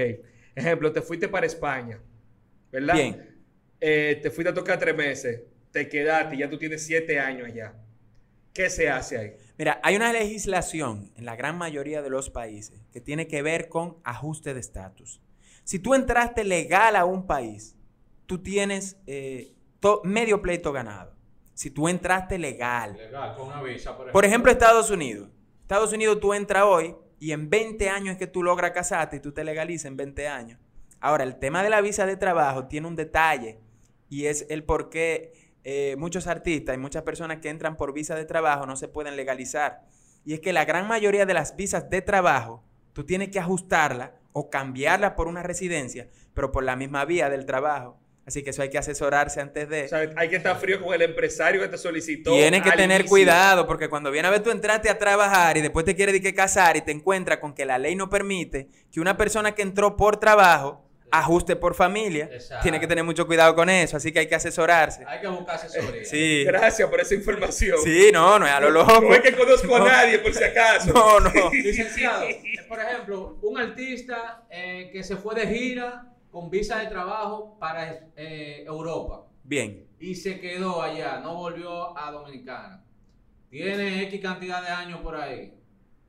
ejemplo, 0.56 0.92
te 0.92 1.02
fuiste 1.02 1.28
para 1.28 1.46
España, 1.46 2.00
¿verdad? 2.72 2.96
Bien. 2.96 3.37
Eh, 3.80 4.20
te 4.22 4.32
fuiste 4.32 4.50
a 4.50 4.54
tocar 4.54 4.80
tres 4.80 4.96
meses, 4.96 5.42
te 5.72 5.88
quedaste, 5.88 6.38
ya 6.38 6.50
tú 6.50 6.58
tienes 6.58 6.86
siete 6.86 7.20
años 7.20 7.48
allá. 7.48 7.74
¿Qué 8.54 8.70
se 8.70 8.90
hace 8.90 9.18
ahí? 9.18 9.34
Mira, 9.58 9.80
hay 9.84 9.96
una 9.96 10.12
legislación 10.12 11.12
en 11.16 11.26
la 11.26 11.36
gran 11.36 11.58
mayoría 11.58 12.02
de 12.02 12.10
los 12.10 12.32
países 12.32 12.82
que 12.92 13.02
tiene 13.02 13.28
que 13.28 13.44
ver 13.44 13.70
con 13.70 13.98
ajuste 14.04 14.54
de 14.56 14.60
estatus. 14.60 15.22
Si 15.64 15.78
tú 15.78 15.94
entraste 15.94 16.44
legal 16.44 16.96
a 16.96 17.06
un 17.06 17.28
país, 17.28 17.76
tú 18.26 18.40
tienes 18.40 18.98
eh, 19.06 19.54
medio 20.04 20.42
pleito 20.42 20.72
ganado. 20.72 21.14
Si 21.54 21.70
tú 21.70 21.88
entraste 21.88 22.40
legal. 22.40 22.98
Legal, 22.98 23.36
con 23.36 23.48
una 23.48 23.62
visa, 23.62 23.92
por 23.92 24.06
ejemplo. 24.06 24.14
Por 24.14 24.26
ejemplo, 24.26 24.52
Estados 24.52 24.90
Unidos. 24.90 25.30
Estados 25.62 25.94
Unidos 25.94 26.20
tú 26.20 26.34
entras 26.34 26.64
hoy 26.64 26.96
y 27.20 27.32
en 27.32 27.50
20 27.50 27.90
años 27.90 28.14
es 28.14 28.18
que 28.18 28.28
tú 28.28 28.42
logras 28.42 28.72
casarte 28.72 29.18
y 29.18 29.20
tú 29.20 29.32
te 29.32 29.44
legalizas 29.44 29.86
en 29.86 29.98
20 29.98 30.28
años. 30.28 30.60
Ahora, 31.00 31.24
el 31.24 31.38
tema 31.38 31.64
de 31.64 31.70
la 31.70 31.82
visa 31.82 32.06
de 32.06 32.16
trabajo 32.16 32.68
tiene 32.68 32.88
un 32.88 32.96
detalle 32.96 33.60
y 34.10 34.26
es 34.26 34.46
el 34.50 34.64
por 34.64 34.90
qué 34.90 35.34
eh, 35.64 35.96
muchos 35.98 36.28
artistas 36.28 36.76
y 36.76 36.80
muchas 36.80 37.04
personas 37.04 37.40
que 37.40 37.50
entran 37.50 37.76
por 37.76 37.94
visa 37.94 38.16
de 38.16 38.26
trabajo 38.26 38.66
no 38.66 38.76
se 38.76 38.88
pueden 38.88 39.16
legalizar. 39.16 39.82
Y 40.24 40.34
es 40.34 40.40
que 40.40 40.54
la 40.54 40.66
gran 40.66 40.88
mayoría 40.88 41.26
de 41.26 41.34
las 41.34 41.56
visas 41.56 41.90
de 41.90 42.02
trabajo, 42.02 42.64
tú 42.94 43.06
tienes 43.06 43.30
que 43.30 43.40
ajustarla 43.40 44.16
o 44.32 44.50
cambiarla 44.50 45.16
por 45.16 45.28
una 45.28 45.44
residencia, 45.44 46.08
pero 46.34 46.52
por 46.52 46.64
la 46.64 46.76
misma 46.76 47.06
vía 47.06 47.30
del 47.30 47.46
trabajo. 47.46 48.00
Así 48.26 48.44
que 48.44 48.50
eso 48.50 48.62
hay 48.62 48.70
que 48.70 48.78
asesorarse 48.78 49.40
antes 49.40 49.70
de... 49.70 49.86
O 49.86 49.88
sea, 49.88 50.10
hay 50.18 50.30
que 50.30 50.36
estar 50.36 50.58
frío 50.58 50.84
con 50.84 50.94
el 50.94 51.02
empresario 51.02 51.62
que 51.62 51.70
te 51.70 51.78
solicitó. 51.78 52.32
Tienes 52.34 52.62
que 52.62 52.72
tener 52.72 53.02
inicio. 53.02 53.10
cuidado 53.10 53.66
porque 53.66 53.88
cuando 53.88 54.12
viene 54.12 54.28
a 54.28 54.32
ver 54.32 54.44
tú 54.44 54.52
entraste 54.52 54.90
a 54.90 54.98
trabajar 54.98 55.56
y 55.56 55.62
después 55.62 55.86
te 55.86 55.96
quieres 55.96 56.12
de 56.12 56.22
que 56.22 56.34
casar 56.34 56.76
y 56.76 56.82
te 56.82 56.92
encuentras 56.92 57.40
con 57.40 57.54
que 57.54 57.66
la 57.66 57.78
ley 57.78 57.96
no 57.96 58.10
permite 58.10 58.68
que 58.92 59.00
una 59.00 59.16
persona 59.16 59.56
que 59.56 59.62
entró 59.62 59.96
por 59.96 60.18
trabajo 60.18 60.87
ajuste 61.12 61.56
por 61.56 61.74
familia. 61.74 62.30
Exacto. 62.32 62.64
Tiene 62.64 62.80
que 62.80 62.88
tener 62.88 63.04
mucho 63.04 63.26
cuidado 63.26 63.56
con 63.56 63.70
eso, 63.70 63.98
así 63.98 64.12
que 64.12 64.20
hay 64.20 64.28
que 64.28 64.36
asesorarse. 64.36 65.04
Hay 65.08 65.22
que 65.22 65.28
buscar 65.28 65.56
asesoría. 65.56 66.04
Sí. 66.06 66.44
Gracias 66.46 66.90
por 66.90 67.00
esa 67.00 67.16
información. 67.16 67.78
Sí, 67.84 68.10
no, 68.14 68.38
no 68.40 68.46
es 68.46 68.52
a 68.52 68.60
lo 68.60 68.70
loco. 68.72 69.02
No 69.02 69.14
es 69.14 69.22
que 69.22 69.36
conozco 69.36 69.78
No. 69.80 69.86
a 69.86 69.88
nadie, 69.90 70.20
por 70.20 70.34
si 70.34 70.44
acaso. 70.44 70.92
No, 70.94 71.20
no. 71.20 71.52
Licenciado, 71.52 72.26
por 72.68 72.80
ejemplo, 72.80 73.38
un 73.42 73.58
artista 73.58 74.44
eh, 74.50 74.90
que 74.92 75.04
se 75.04 75.16
fue 75.16 75.36
de 75.36 75.48
gira 75.48 76.06
con 76.32 76.50
visa 76.50 76.80
de 76.80 76.88
trabajo 76.88 77.58
para 77.60 78.10
eh, 78.16 78.64
Europa 78.68 79.26
Bien. 79.44 79.88
y 80.00 80.14
se 80.16 80.40
quedó 80.40 80.82
allá, 80.82 81.20
no 81.20 81.36
volvió 81.36 81.98
a 81.98 82.12
Dominicana. 82.12 82.84
Tiene 83.50 84.04
X 84.04 84.22
cantidad 84.22 84.62
de 84.62 84.68
años 84.70 85.00
por 85.02 85.16
ahí. 85.16 85.54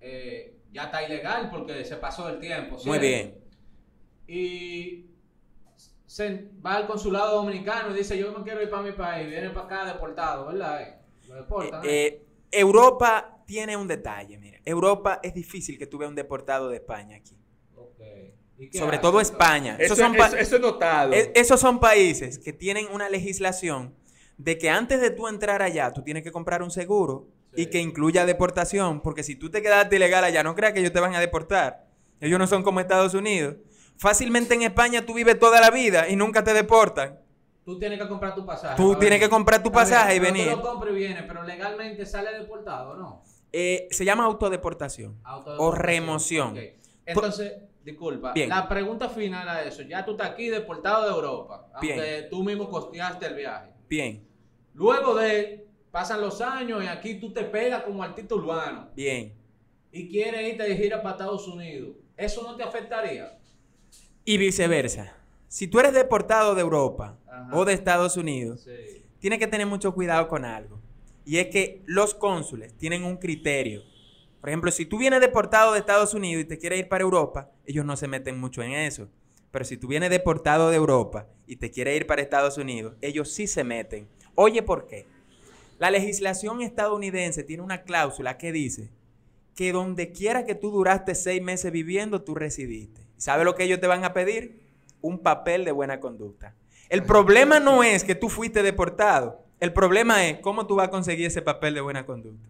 Eh, 0.01 0.57
ya 0.73 0.85
está 0.85 1.03
ilegal 1.05 1.49
porque 1.51 1.85
se 1.85 1.97
pasó 1.97 2.27
del 2.27 2.41
tiempo. 2.41 2.77
Muy 2.85 2.99
bien. 2.99 3.35
Y 4.29 5.07
se 6.07 6.49
va 6.65 6.75
al 6.77 6.87
consulado 6.87 7.37
dominicano 7.37 7.91
y 7.95 7.99
dice, 7.99 8.17
yo 8.19 8.31
me 8.37 8.45
quiero 8.45 8.63
ir 8.63 8.71
para 8.71 8.83
mi 8.83 8.93
país. 8.93 9.29
Viene 9.29 9.51
para 9.51 9.67
acá 9.67 9.85
deportado, 9.93 10.47
¿verdad? 10.47 10.83
Eh, 10.83 10.99
Lo 11.29 11.35
deportan. 11.37 11.85
¿eh? 11.85 11.89
Eh, 12.07 12.25
Europa 12.51 13.39
tiene 13.47 13.77
un 13.77 13.89
detalle, 13.89 14.37
mira. 14.39 14.59
Europa 14.65 15.21
es 15.23 15.33
difícil 15.35 15.79
que 15.79 15.87
tú 15.87 15.97
veas 15.99 16.11
un 16.11 16.15
deportado 16.15 16.69
de 16.69 16.77
España 16.77 17.17
aquí. 17.17 17.37
Ok. 17.75 18.01
¿Y 18.59 18.69
qué 18.71 18.79
Sobre 18.79 18.97
hace, 18.97 19.03
todo? 19.03 19.21
España. 19.21 19.77
Eso, 19.79 19.95
Esos 19.95 19.99
son 19.99 20.15
eso- 20.17 20.37
eso 20.37 20.57
he 20.57 20.61
notado. 20.61 21.13
Es- 21.13 21.31
esos 21.35 21.61
son 21.61 21.81
países 21.81 22.39
que 22.39 22.53
tienen 22.53 22.87
una 22.93 23.09
legislación 23.09 23.95
de 24.37 24.59
que 24.59 24.69
antes 24.69 25.01
de 25.01 25.11
tú 25.11 25.29
entrar 25.29 25.63
allá, 25.63 25.93
tú 25.93 26.03
tienes 26.03 26.23
que 26.23 26.33
comprar 26.33 26.63
un 26.63 26.71
seguro 26.71 27.29
Sí. 27.55 27.63
y 27.63 27.67
que 27.67 27.81
incluya 27.81 28.27
deportación, 28.27 29.01
porque 29.01 29.23
si 29.23 29.37
tú 29.37 29.51
te 29.51 29.63
quedaste 29.63 29.97
ilegal 29.97 30.25
allá, 30.25 30.43
no 30.43 30.55
creas 30.55 30.73
que 30.75 30.81
ellos 30.81 30.93
te 30.93 31.01
van 31.01 31.15
a 31.15 31.21
deportar. 31.21 31.87
Ellos 32.21 32.39
no 32.39 32.47
son 32.47 32.63
como 32.63 32.81
Estados 32.81 33.15
Unidos. 33.15 33.57
Fácilmente 33.99 34.55
en 34.55 34.63
España 34.63 35.05
tú 35.05 35.13
vives 35.15 35.39
toda 35.39 35.61
la 35.61 35.71
vida 35.71 36.09
y 36.09 36.17
nunca 36.17 36.43
te 36.45 36.55
deportan. 36.55 37.19
Tú 37.65 37.79
tienes 37.79 38.01
que 38.01 38.09
comprar 38.09 38.35
tu 38.35 38.47
pasaje. 38.47 38.77
Tú 38.77 38.95
tienes 38.95 39.19
que 39.21 39.29
comprar 39.29 39.63
tu 39.63 39.71
pasaje 39.71 40.17
y 40.17 40.19
venir. 40.21 40.49
Tú 40.51 40.57
lo 40.57 40.63
compras 40.63 40.93
y 40.95 40.97
vienes, 40.97 41.25
pero 41.27 41.43
legalmente 41.43 42.07
sale 42.07 42.33
deportado, 42.39 42.97
¿no? 42.97 43.23
Eh, 43.53 43.89
se 43.91 44.05
llama 44.05 44.25
autodeportación 44.25 45.21
o 45.25 45.29
Autodeportación. 45.29 45.83
remoción. 45.85 46.49
Ok. 46.53 46.59
Entonces, 47.07 47.53
disculpa, 47.83 48.33
Bien. 48.33 48.49
la 48.51 48.69
pregunta 48.69 49.09
final 49.09 49.49
a 49.49 49.65
eso, 49.65 49.83
ya 49.83 50.05
tú 50.05 50.13
estás 50.13 50.31
aquí 50.31 50.49
deportado 50.49 51.05
de 51.05 51.11
Europa, 51.15 51.67
Bien. 51.81 51.99
aunque 51.99 52.27
tú 52.31 52.45
mismo 52.45 52.69
costeaste 52.71 53.27
el 53.27 53.35
viaje. 53.35 53.71
Bien, 53.89 54.25
Luego 54.75 55.15
de, 55.17 55.67
pasan 55.91 56.21
los 56.21 56.41
años 56.41 56.85
y 56.85 56.87
aquí 56.87 57.15
tú 57.15 57.33
te 57.33 57.43
pegas 57.45 57.83
como 57.83 58.03
artista 58.03 58.35
urbano 58.35 58.91
bien. 58.95 59.35
y 59.91 60.09
quieres 60.09 60.53
irte 60.53 60.63
de 60.63 60.77
gira 60.77 61.03
para 61.03 61.13
Estados 61.17 61.49
Unidos. 61.49 61.97
¿Eso 62.17 62.43
no 62.43 62.55
te 62.55 62.63
afectaría? 62.63 63.38
Y 64.29 64.37
viceversa. 64.37 65.17
Si 65.49 65.69
tú 65.69 65.81
eres 65.81 65.95
deportado 65.95 66.55
de 66.55 66.61
Europa 66.61 67.19
Ajá. 67.27 67.49
o 67.57 67.65
de 67.65 67.73
Estados 67.73 68.19
Unidos, 68.19 68.61
Sí. 68.65 69.03
tienes 69.21 69.39
que 69.39 69.47
tener 69.47 69.67
mucho 69.67 69.95
cuidado 69.95 70.29
con 70.29 70.45
algo. 70.45 70.79
Y 71.25 71.39
es 71.39 71.47
que 71.47 71.83
los 71.87 72.15
cónsules 72.15 72.75
tienen 72.77 73.05
un 73.05 73.17
criterio. 73.17 73.85
Por 74.43 74.51
ejemplo, 74.51 74.71
si 74.71 74.85
tú 74.85 74.99
vienes 74.99 75.23
deportado 75.23 75.73
de 75.73 75.79
Estados 75.79 76.13
Unidos 76.13 76.43
y 76.43 76.47
te 76.47 76.59
quieres 76.59 76.79
ir 76.81 76.89
para 76.91 77.05
Europa, 77.05 77.51
ellos 77.65 77.87
no 77.87 77.97
se 77.97 78.07
meten 78.07 78.39
mucho 78.39 78.63
en 78.63 78.73
eso. 78.73 79.09
Pero 79.51 79.65
si 79.65 79.79
tú 79.79 79.89
vienes 79.89 80.11
deportado 80.11 80.69
de 80.69 80.77
Europa 80.77 81.27
y 81.47 81.57
te 81.57 81.71
quieres 81.71 81.97
ir 81.97 82.07
para 82.07 82.21
Estados 82.21 82.59
Unidos, 82.59 82.97
ellos 83.01 83.31
sí 83.33 83.47
se 83.47 83.65
meten. 83.65 84.09
Oye, 84.35 84.63
¿por 84.63 84.87
qué? 84.87 85.07
La 85.79 85.91
legislación 85.91 86.61
estadounidense 86.61 87.45
tiene 87.45 87.63
una 87.63 87.81
cláusula 87.83 88.37
que 88.37 88.53
dice 88.53 88.91
que 89.55 89.73
donde 89.73 90.13
quiera 90.13 90.45
que 90.45 90.55
tú 90.55 90.71
duraste 90.71 91.15
seis 91.15 91.41
meses 91.41 91.73
viviendo, 91.73 92.21
tú 92.21 92.35
residiste. 92.35 93.08
¿Sabes 93.19 93.45
lo 93.45 93.55
que 93.55 93.65
ellos 93.65 93.81
te 93.81 93.87
van 93.87 94.05
a 94.05 94.13
pedir? 94.15 94.61
Un 95.03 95.19
papel 95.19 95.65
de 95.65 95.73
buena 95.73 96.01
conducta. 96.01 96.55
El 96.89 97.03
problema 97.05 97.61
no 97.61 97.83
es 97.83 98.03
que 98.05 98.15
tú 98.15 98.29
fuiste 98.31 98.63
deportado. 98.63 99.45
El 99.61 99.73
problema 99.73 100.27
es 100.27 100.39
cómo 100.39 100.67
tú 100.67 100.77
vas 100.77 100.89
a 100.89 100.91
conseguir 100.91 101.27
ese 101.27 101.43
papel 101.43 101.75
de 101.75 101.81
buena 101.83 102.07
conducta. 102.07 102.49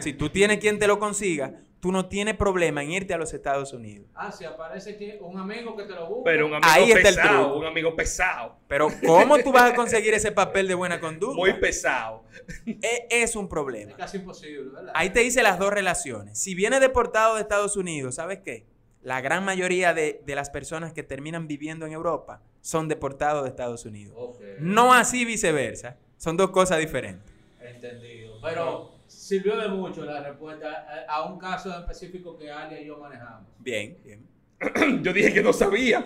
Si 0.00 0.12
tú 0.12 0.28
tienes 0.30 0.58
quien 0.58 0.78
te 0.78 0.86
lo 0.86 0.98
consiga, 0.98 1.54
tú 1.80 1.92
no 1.92 2.06
tienes 2.08 2.34
problema 2.36 2.82
en 2.82 2.90
irte 2.90 3.14
a 3.14 3.18
los 3.18 3.32
Estados 3.34 3.72
Unidos. 3.72 4.06
Ah, 4.14 4.32
si 4.32 4.44
aparece 4.44 4.96
que 4.96 5.18
un 5.20 5.38
amigo 5.38 5.76
que 5.76 5.84
te 5.84 5.92
lo 5.92 6.06
busca. 6.08 6.22
Pero 6.24 6.46
un 6.46 6.54
amigo 6.54 6.68
Ahí 6.72 6.90
está 6.92 7.08
el 7.08 7.14
pesado, 7.16 7.42
truco. 7.44 7.58
un 7.60 7.66
amigo 7.66 7.94
pesado, 7.96 8.56
Pero 8.68 8.88
¿cómo 9.06 9.38
tú 9.38 9.52
vas 9.52 9.70
a 9.72 9.74
conseguir 9.74 10.12
ese 10.14 10.32
papel 10.32 10.66
de 10.68 10.74
buena 10.74 10.98
conducta? 11.00 11.36
muy 11.36 11.52
pesado. 11.54 12.24
E- 12.66 13.06
es 13.10 13.36
un 13.36 13.44
Es 13.44 13.50
problema. 13.50 13.96
casi 13.96 14.16
imposible, 14.18 14.70
¿verdad? 14.74 14.92
Ahí 14.96 15.10
te 15.10 15.20
dice 15.20 15.42
las 15.42 15.58
dos 15.58 15.72
relaciones. 15.72 16.38
Si 16.38 16.54
viene 16.54 16.80
deportado 16.80 17.36
de 17.36 17.42
Estados 17.42 17.76
Unidos, 17.76 18.16
¿sabes 18.16 18.40
qué? 18.44 18.66
La 19.04 19.20
gran 19.20 19.44
mayoría 19.44 19.94
de, 19.94 20.20
de 20.26 20.34
las 20.34 20.50
personas 20.50 20.92
que 20.92 21.02
terminan 21.02 21.46
viviendo 21.46 21.86
en 21.86 21.92
Europa 21.92 22.40
son 22.60 22.88
deportados 22.88 23.44
de 23.44 23.50
Estados 23.50 23.84
Unidos. 23.84 24.16
No 24.58 24.92
así 24.94 25.24
viceversa. 25.24 25.96
Son 26.16 26.36
dos 26.36 26.50
cosas 26.50 26.78
diferentes. 26.78 27.30
Entendido. 27.60 28.40
Pero 28.42 28.92
sirvió 29.06 29.56
de 29.58 29.68
mucho 29.68 30.04
la 30.04 30.22
respuesta 30.22 30.86
a, 31.08 31.14
a 31.16 31.24
un 31.24 31.38
caso 31.38 31.70
específico 31.78 32.36
que 32.38 32.50
Alia 32.50 32.80
y 32.80 32.86
yo 32.86 32.98
manejamos. 32.98 33.46
Bien, 33.58 33.96
bien. 34.02 34.34
Yo 35.02 35.12
dije 35.12 35.32
que 35.34 35.42
no 35.42 35.52
sabía. 35.52 36.02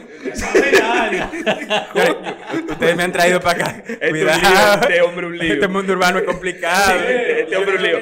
Ustedes 2.71 2.97
me 2.97 3.03
han 3.03 3.13
traído 3.13 3.41
para 3.41 3.61
acá. 3.69 3.83
Este 3.87 4.07
un 4.07 4.11
Cuidado. 4.11 4.41
lío, 4.41 4.89
este 4.89 5.03
hombre 5.03 5.27
un 5.27 5.39
lío. 5.39 5.53
Este 5.55 5.69
mundo 5.69 5.93
urbano 5.93 6.19
es 6.19 6.25
complicado. 6.25 6.99
Sí. 6.99 7.05
este 7.09 7.57
hombre 7.57 7.77
un 7.77 7.83
lío. 7.83 7.99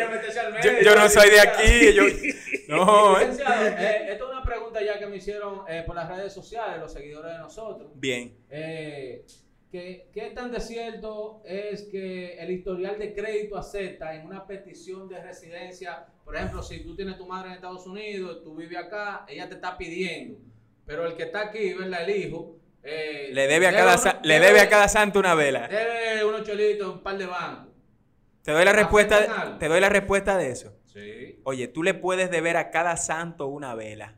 Yo, 0.62 0.70
yo 0.82 0.94
no 0.96 1.08
soy 1.08 1.30
de 1.30 1.40
aquí. 1.40 1.92
Yo, 1.94 2.04
no, 2.68 3.20
eh. 3.20 3.24
Eh, 3.24 4.06
esto 4.12 4.24
es 4.24 4.30
una 4.30 4.35
pregunta 4.76 4.94
ya 4.94 4.98
que 4.98 5.06
me 5.06 5.16
hicieron 5.16 5.62
eh, 5.68 5.82
por 5.86 5.96
las 5.96 6.08
redes 6.08 6.32
sociales, 6.32 6.80
los 6.80 6.92
seguidores 6.92 7.32
de 7.32 7.38
nosotros. 7.38 7.90
Bien. 7.94 8.36
Eh, 8.50 9.24
¿qué, 9.70 10.08
¿Qué 10.12 10.30
tan 10.30 10.50
de 10.52 10.60
cierto 10.60 11.42
es 11.44 11.82
que 11.84 12.38
el 12.38 12.50
historial 12.50 12.98
de 12.98 13.14
crédito 13.14 13.56
acepta 13.56 14.14
en 14.14 14.26
una 14.26 14.46
petición 14.46 15.08
de 15.08 15.22
residencia? 15.22 16.06
Por 16.24 16.36
ejemplo, 16.36 16.62
si 16.62 16.82
tú 16.82 16.94
tienes 16.96 17.16
tu 17.16 17.26
madre 17.26 17.48
en 17.48 17.54
Estados 17.54 17.86
Unidos, 17.86 18.42
tú 18.42 18.54
vives 18.56 18.78
acá, 18.78 19.24
ella 19.28 19.48
te 19.48 19.54
está 19.54 19.76
pidiendo, 19.78 20.38
pero 20.84 21.06
el 21.06 21.14
que 21.14 21.24
está 21.24 21.48
aquí, 21.48 21.72
¿verdad? 21.74 22.08
El 22.08 22.16
hijo. 22.26 22.58
eh, 22.82 23.30
Le 23.32 23.46
debe 23.48 23.66
a 23.66 23.72
cada, 23.72 23.96
uno- 23.96 24.20
le 24.22 24.40
debe 24.40 24.60
a 24.60 24.68
cada 24.68 24.88
santo 24.88 25.18
una 25.18 25.34
vela. 25.34 25.66
Debe 25.68 26.24
unos 26.24 26.42
chelitos, 26.44 26.94
un 26.96 27.02
par 27.02 27.18
de 27.18 27.26
bancos. 27.26 27.74
Te 28.42 28.52
doy 28.52 28.64
la 28.64 28.72
respuesta, 28.72 29.56
te 29.58 29.66
doy 29.66 29.80
la 29.80 29.88
respuesta 29.88 30.36
de 30.38 30.50
eso. 30.50 30.72
Sí. 30.84 31.40
Oye, 31.42 31.66
tú 31.66 31.82
le 31.82 31.94
puedes 31.94 32.30
deber 32.30 32.56
a 32.56 32.70
cada 32.70 32.96
santo 32.96 33.48
una 33.48 33.74
vela. 33.74 34.14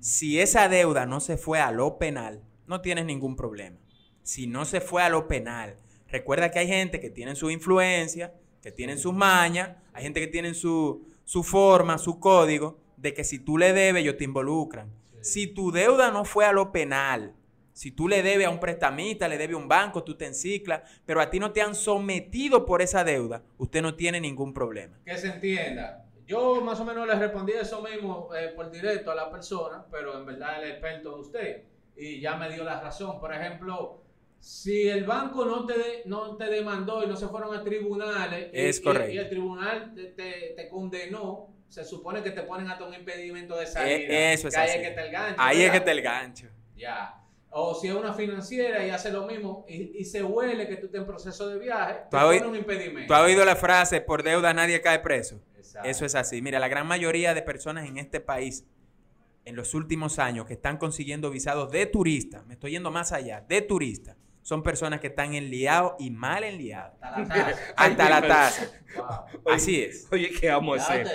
Si 0.00 0.40
esa 0.40 0.68
deuda 0.68 1.06
no 1.06 1.20
se 1.20 1.36
fue 1.36 1.60
a 1.60 1.72
lo 1.72 1.98
penal, 1.98 2.42
no 2.66 2.80
tienes 2.80 3.04
ningún 3.04 3.34
problema. 3.34 3.78
Si 4.22 4.46
no 4.46 4.64
se 4.64 4.80
fue 4.80 5.02
a 5.02 5.08
lo 5.08 5.26
penal, 5.26 5.76
recuerda 6.08 6.50
que 6.50 6.60
hay 6.60 6.68
gente 6.68 7.00
que 7.00 7.10
tiene 7.10 7.34
su 7.34 7.50
influencia, 7.50 8.34
que 8.62 8.70
tienen 8.70 8.98
sus 8.98 9.14
mañas, 9.14 9.76
hay 9.92 10.04
gente 10.04 10.20
que 10.20 10.28
tiene 10.28 10.54
su, 10.54 11.06
su 11.24 11.42
forma, 11.42 11.98
su 11.98 12.20
código, 12.20 12.78
de 12.96 13.14
que 13.14 13.24
si 13.24 13.38
tú 13.38 13.58
le 13.58 13.72
debes, 13.72 14.02
ellos 14.02 14.16
te 14.16 14.24
involucran. 14.24 14.92
Si 15.20 15.46
tu 15.48 15.72
deuda 15.72 16.10
no 16.10 16.24
fue 16.24 16.44
a 16.44 16.52
lo 16.52 16.70
penal, 16.70 17.34
si 17.72 17.90
tú 17.90 18.08
le 18.08 18.22
debes 18.22 18.46
a 18.46 18.50
un 18.50 18.60
prestamista, 18.60 19.28
le 19.28 19.38
debes 19.38 19.54
a 19.54 19.58
un 19.58 19.68
banco, 19.68 20.02
tú 20.02 20.16
te 20.16 20.26
enciclas, 20.26 20.82
pero 21.06 21.20
a 21.20 21.30
ti 21.30 21.38
no 21.38 21.52
te 21.52 21.62
han 21.62 21.74
sometido 21.74 22.66
por 22.66 22.82
esa 22.82 23.04
deuda, 23.04 23.44
usted 23.56 23.82
no 23.82 23.94
tiene 23.94 24.20
ningún 24.20 24.52
problema. 24.52 24.98
Que 25.04 25.16
se 25.16 25.28
entienda. 25.28 26.07
Yo 26.28 26.60
más 26.60 26.78
o 26.78 26.84
menos 26.84 27.06
le 27.06 27.14
respondí 27.14 27.52
eso 27.52 27.80
mismo 27.82 28.28
eh, 28.36 28.52
por 28.54 28.70
directo 28.70 29.10
a 29.10 29.14
la 29.14 29.30
persona, 29.30 29.84
pero 29.90 30.16
en 30.18 30.26
verdad 30.26 30.62
el 30.62 30.72
experto 30.72 31.14
es 31.18 31.26
usted. 31.26 31.62
Y 31.96 32.20
ya 32.20 32.36
me 32.36 32.50
dio 32.52 32.62
la 32.64 32.78
razón. 32.80 33.18
Por 33.18 33.34
ejemplo, 33.34 34.02
si 34.38 34.88
el 34.88 35.04
banco 35.04 35.46
no 35.46 35.64
te, 35.64 35.72
de- 35.78 36.02
no 36.04 36.36
te 36.36 36.44
demandó 36.44 37.02
y 37.02 37.06
no 37.06 37.16
se 37.16 37.26
fueron 37.28 37.56
a 37.56 37.64
tribunales, 37.64 38.50
y- 38.52 38.58
Es 38.68 38.78
y- 38.78 38.82
correcto. 38.82 39.10
Y, 39.14 39.18
el 39.18 39.28
tribunal 39.30 39.94
te, 39.94 40.04
te- 40.08 40.52
te 40.54 40.68
condenó, 40.68 41.48
se 41.68 41.82
supone 41.84 42.22
que 42.22 42.30
te 42.32 42.42
ponen 42.42 42.68
hasta 42.70 42.84
un 42.84 42.92
impedimento 42.94 43.56
de 43.56 43.64
Eh, 43.64 43.66
salida. 43.66 44.32
eso 44.32 44.48
es 44.48 44.54
que 44.54 44.60
ahí 44.60 44.68
así. 44.68 44.78
es 44.80 44.88
que 44.88 44.94
te 44.94 45.00
el 45.06 45.10
gancho. 45.10 45.34
Ahí 45.42 45.62
es 45.62 45.70
que 45.72 45.80
te 45.80 45.90
el 45.90 46.02
gancho. 46.02 46.46
Ya. 46.76 47.17
O 47.50 47.74
si 47.74 47.88
es 47.88 47.94
una 47.94 48.12
financiera 48.12 48.86
y 48.86 48.90
hace 48.90 49.10
lo 49.10 49.26
mismo 49.26 49.64
y, 49.68 49.98
y 49.98 50.04
se 50.04 50.22
huele 50.22 50.68
que 50.68 50.76
tú 50.76 50.86
estás 50.86 51.00
en 51.00 51.06
proceso 51.06 51.48
de 51.48 51.58
viaje, 51.58 51.94
te 52.10 52.16
¿Tú 52.16 52.22
pone 52.22 52.46
un 52.46 52.56
impedimento. 52.56 53.06
¿Tú 53.06 53.14
has 53.14 53.22
oído 53.22 53.44
la 53.44 53.56
frase, 53.56 54.00
por 54.00 54.22
deuda 54.22 54.52
nadie 54.52 54.80
cae 54.80 54.98
preso? 54.98 55.40
Exacto. 55.56 55.88
Eso 55.88 56.04
es 56.04 56.14
así. 56.14 56.42
Mira, 56.42 56.58
la 56.58 56.68
gran 56.68 56.86
mayoría 56.86 57.34
de 57.34 57.42
personas 57.42 57.88
en 57.88 57.96
este 57.98 58.20
país, 58.20 58.66
en 59.44 59.56
los 59.56 59.74
últimos 59.74 60.18
años, 60.18 60.46
que 60.46 60.54
están 60.54 60.76
consiguiendo 60.76 61.30
visados 61.30 61.70
de 61.70 61.86
turista, 61.86 62.42
me 62.44 62.54
estoy 62.54 62.72
yendo 62.72 62.90
más 62.90 63.12
allá, 63.12 63.44
de 63.48 63.62
turista, 63.62 64.16
son 64.48 64.62
personas 64.62 64.98
que 65.00 65.08
están 65.08 65.34
enliados 65.34 65.92
y 65.98 66.10
mal 66.10 66.42
enliados. 66.42 66.94
Hasta 67.02 67.18
la 67.28 67.36
taza. 67.36 67.66
Hasta 67.76 68.08
la 68.08 68.26
taza. 68.26 68.66
Wow. 68.96 69.52
Así 69.54 69.82
es. 69.82 70.08
Oye, 70.10 70.30
¿qué 70.40 70.48
vamos 70.48 70.80
a 70.80 70.82
hacer? 70.84 71.06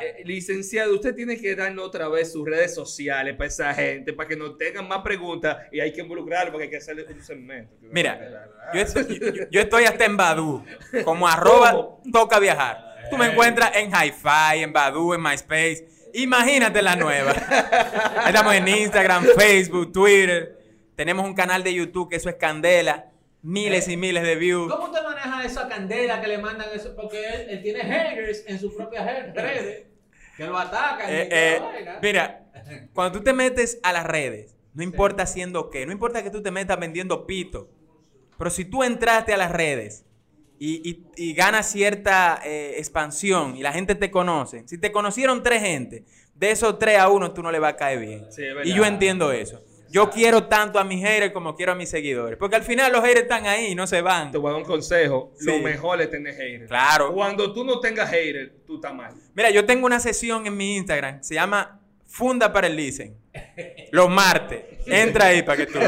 Eh, 0.00 0.22
licenciado, 0.24 0.94
usted 0.94 1.14
tiene 1.14 1.36
que 1.38 1.54
darnos 1.54 1.84
otra 1.84 2.08
vez 2.08 2.32
sus 2.32 2.46
redes 2.48 2.74
sociales 2.74 3.36
para 3.36 3.48
esa 3.48 3.74
gente, 3.74 4.14
para 4.14 4.30
que 4.30 4.36
nos 4.36 4.56
tengan 4.56 4.88
más 4.88 5.00
preguntas 5.02 5.58
y 5.72 5.80
hay 5.80 5.92
que 5.92 6.00
involucrarlo 6.00 6.52
porque 6.52 6.64
hay 6.64 6.70
que 6.70 6.78
hacerle 6.78 7.04
un 7.12 7.22
segmento. 7.22 7.74
Mira, 7.82 8.48
yo 8.72 8.80
estoy, 8.80 9.18
yo- 9.20 9.44
yo 9.50 9.60
estoy 9.60 9.84
hasta 9.84 10.06
en 10.06 10.16
Badu, 10.16 10.64
como 11.04 11.28
arroba 11.28 11.72
¿Cómo? 11.72 12.02
toca 12.10 12.38
viajar. 12.38 12.82
Tú 13.10 13.18
me 13.18 13.26
encuentras 13.26 13.76
en 13.76 13.90
Hi-Fi, 13.90 14.62
en 14.62 14.72
Badu, 14.72 15.12
en 15.12 15.20
MySpace. 15.22 15.86
Imagínate 16.14 16.80
la 16.80 16.96
nueva. 16.96 17.32
Estamos 18.26 18.54
en 18.54 18.66
Instagram, 18.68 19.26
Facebook, 19.36 19.92
Twitter. 19.92 20.63
Tenemos 20.96 21.24
un 21.26 21.34
canal 21.34 21.62
de 21.64 21.74
YouTube 21.74 22.08
que 22.08 22.16
eso 22.16 22.28
es 22.28 22.36
Candela. 22.36 23.10
Miles 23.42 23.88
y 23.88 23.96
miles 23.98 24.22
de 24.22 24.36
views. 24.36 24.72
¿Cómo 24.72 24.86
usted 24.86 25.02
maneja 25.02 25.44
esa 25.44 25.68
candela 25.68 26.18
que 26.22 26.28
le 26.28 26.38
mandan 26.38 26.66
eso? 26.74 26.96
Porque 26.96 27.22
él, 27.28 27.46
él 27.50 27.62
tiene 27.62 27.80
haters 27.80 28.42
en 28.46 28.58
sus 28.58 28.72
propias 28.74 29.04
redes 29.34 29.84
que 30.34 30.44
lo 30.46 30.56
atacan. 30.56 31.10
Eh, 31.10 31.28
eh, 31.30 31.60
mira, 32.00 32.46
cuando 32.94 33.18
tú 33.18 33.22
te 33.24 33.34
metes 33.34 33.78
a 33.82 33.92
las 33.92 34.06
redes, 34.06 34.56
no 34.72 34.82
importa 34.82 35.24
haciendo 35.24 35.68
qué, 35.68 35.84
no 35.84 35.92
importa 35.92 36.22
que 36.22 36.30
tú 36.30 36.42
te 36.42 36.50
metas 36.50 36.80
vendiendo 36.80 37.26
pito, 37.26 37.68
pero 38.38 38.48
si 38.48 38.64
tú 38.64 38.82
entraste 38.82 39.34
a 39.34 39.36
las 39.36 39.50
redes 39.52 40.06
y, 40.58 40.80
y- 40.88 41.04
y 41.16 41.34
ganas 41.34 41.70
cierta 41.70 42.40
eh, 42.46 42.76
expansión 42.78 43.56
y 43.58 43.62
la 43.62 43.72
gente 43.74 43.94
te 43.94 44.10
conoce, 44.10 44.62
si 44.66 44.78
te 44.78 44.90
conocieron 44.90 45.42
tres 45.42 45.60
gente, 45.60 46.04
de 46.34 46.50
esos 46.50 46.78
tres 46.78 46.98
a 46.98 47.10
uno 47.10 47.32
tú 47.34 47.42
no 47.42 47.52
le 47.52 47.58
va 47.58 47.68
a 47.68 47.76
caer 47.76 47.98
bien. 48.00 48.26
Sí, 48.32 48.42
y 48.64 48.72
yo 48.72 48.86
entiendo 48.86 49.32
eso. 49.32 49.62
Yo 49.90 50.10
quiero 50.10 50.44
tanto 50.44 50.78
a 50.78 50.84
mis 50.84 51.02
haters 51.04 51.32
como 51.32 51.54
quiero 51.54 51.72
a 51.72 51.74
mis 51.74 51.88
seguidores, 51.88 52.36
porque 52.38 52.56
al 52.56 52.62
final 52.62 52.92
los 52.92 53.02
haters 53.02 53.22
están 53.22 53.46
ahí, 53.46 53.74
no 53.74 53.86
se 53.86 54.00
van. 54.00 54.32
Te 54.32 54.38
voy 54.38 54.48
a 54.48 54.52
dar 54.52 54.62
un 54.62 54.66
consejo. 54.66 55.32
Sí. 55.38 55.46
Lo 55.46 55.58
mejor 55.58 56.00
es 56.00 56.10
tener 56.10 56.34
haters. 56.34 56.68
Claro. 56.68 57.12
Cuando 57.12 57.52
tú 57.52 57.64
no 57.64 57.80
tengas 57.80 58.10
haters, 58.10 58.50
tú 58.66 58.76
estás 58.76 58.94
mal. 58.94 59.14
Mira, 59.34 59.50
yo 59.50 59.64
tengo 59.64 59.86
una 59.86 60.00
sesión 60.00 60.46
en 60.46 60.56
mi 60.56 60.76
Instagram, 60.76 61.22
se 61.22 61.34
llama 61.34 61.80
Funda 62.14 62.50
para 62.52 62.68
el 62.68 62.76
Licen. 62.76 63.18
Los 63.90 64.08
martes. 64.08 64.62
Entra 64.86 65.26
ahí 65.26 65.42
para 65.42 65.56
que 65.56 65.66
tú. 65.66 65.80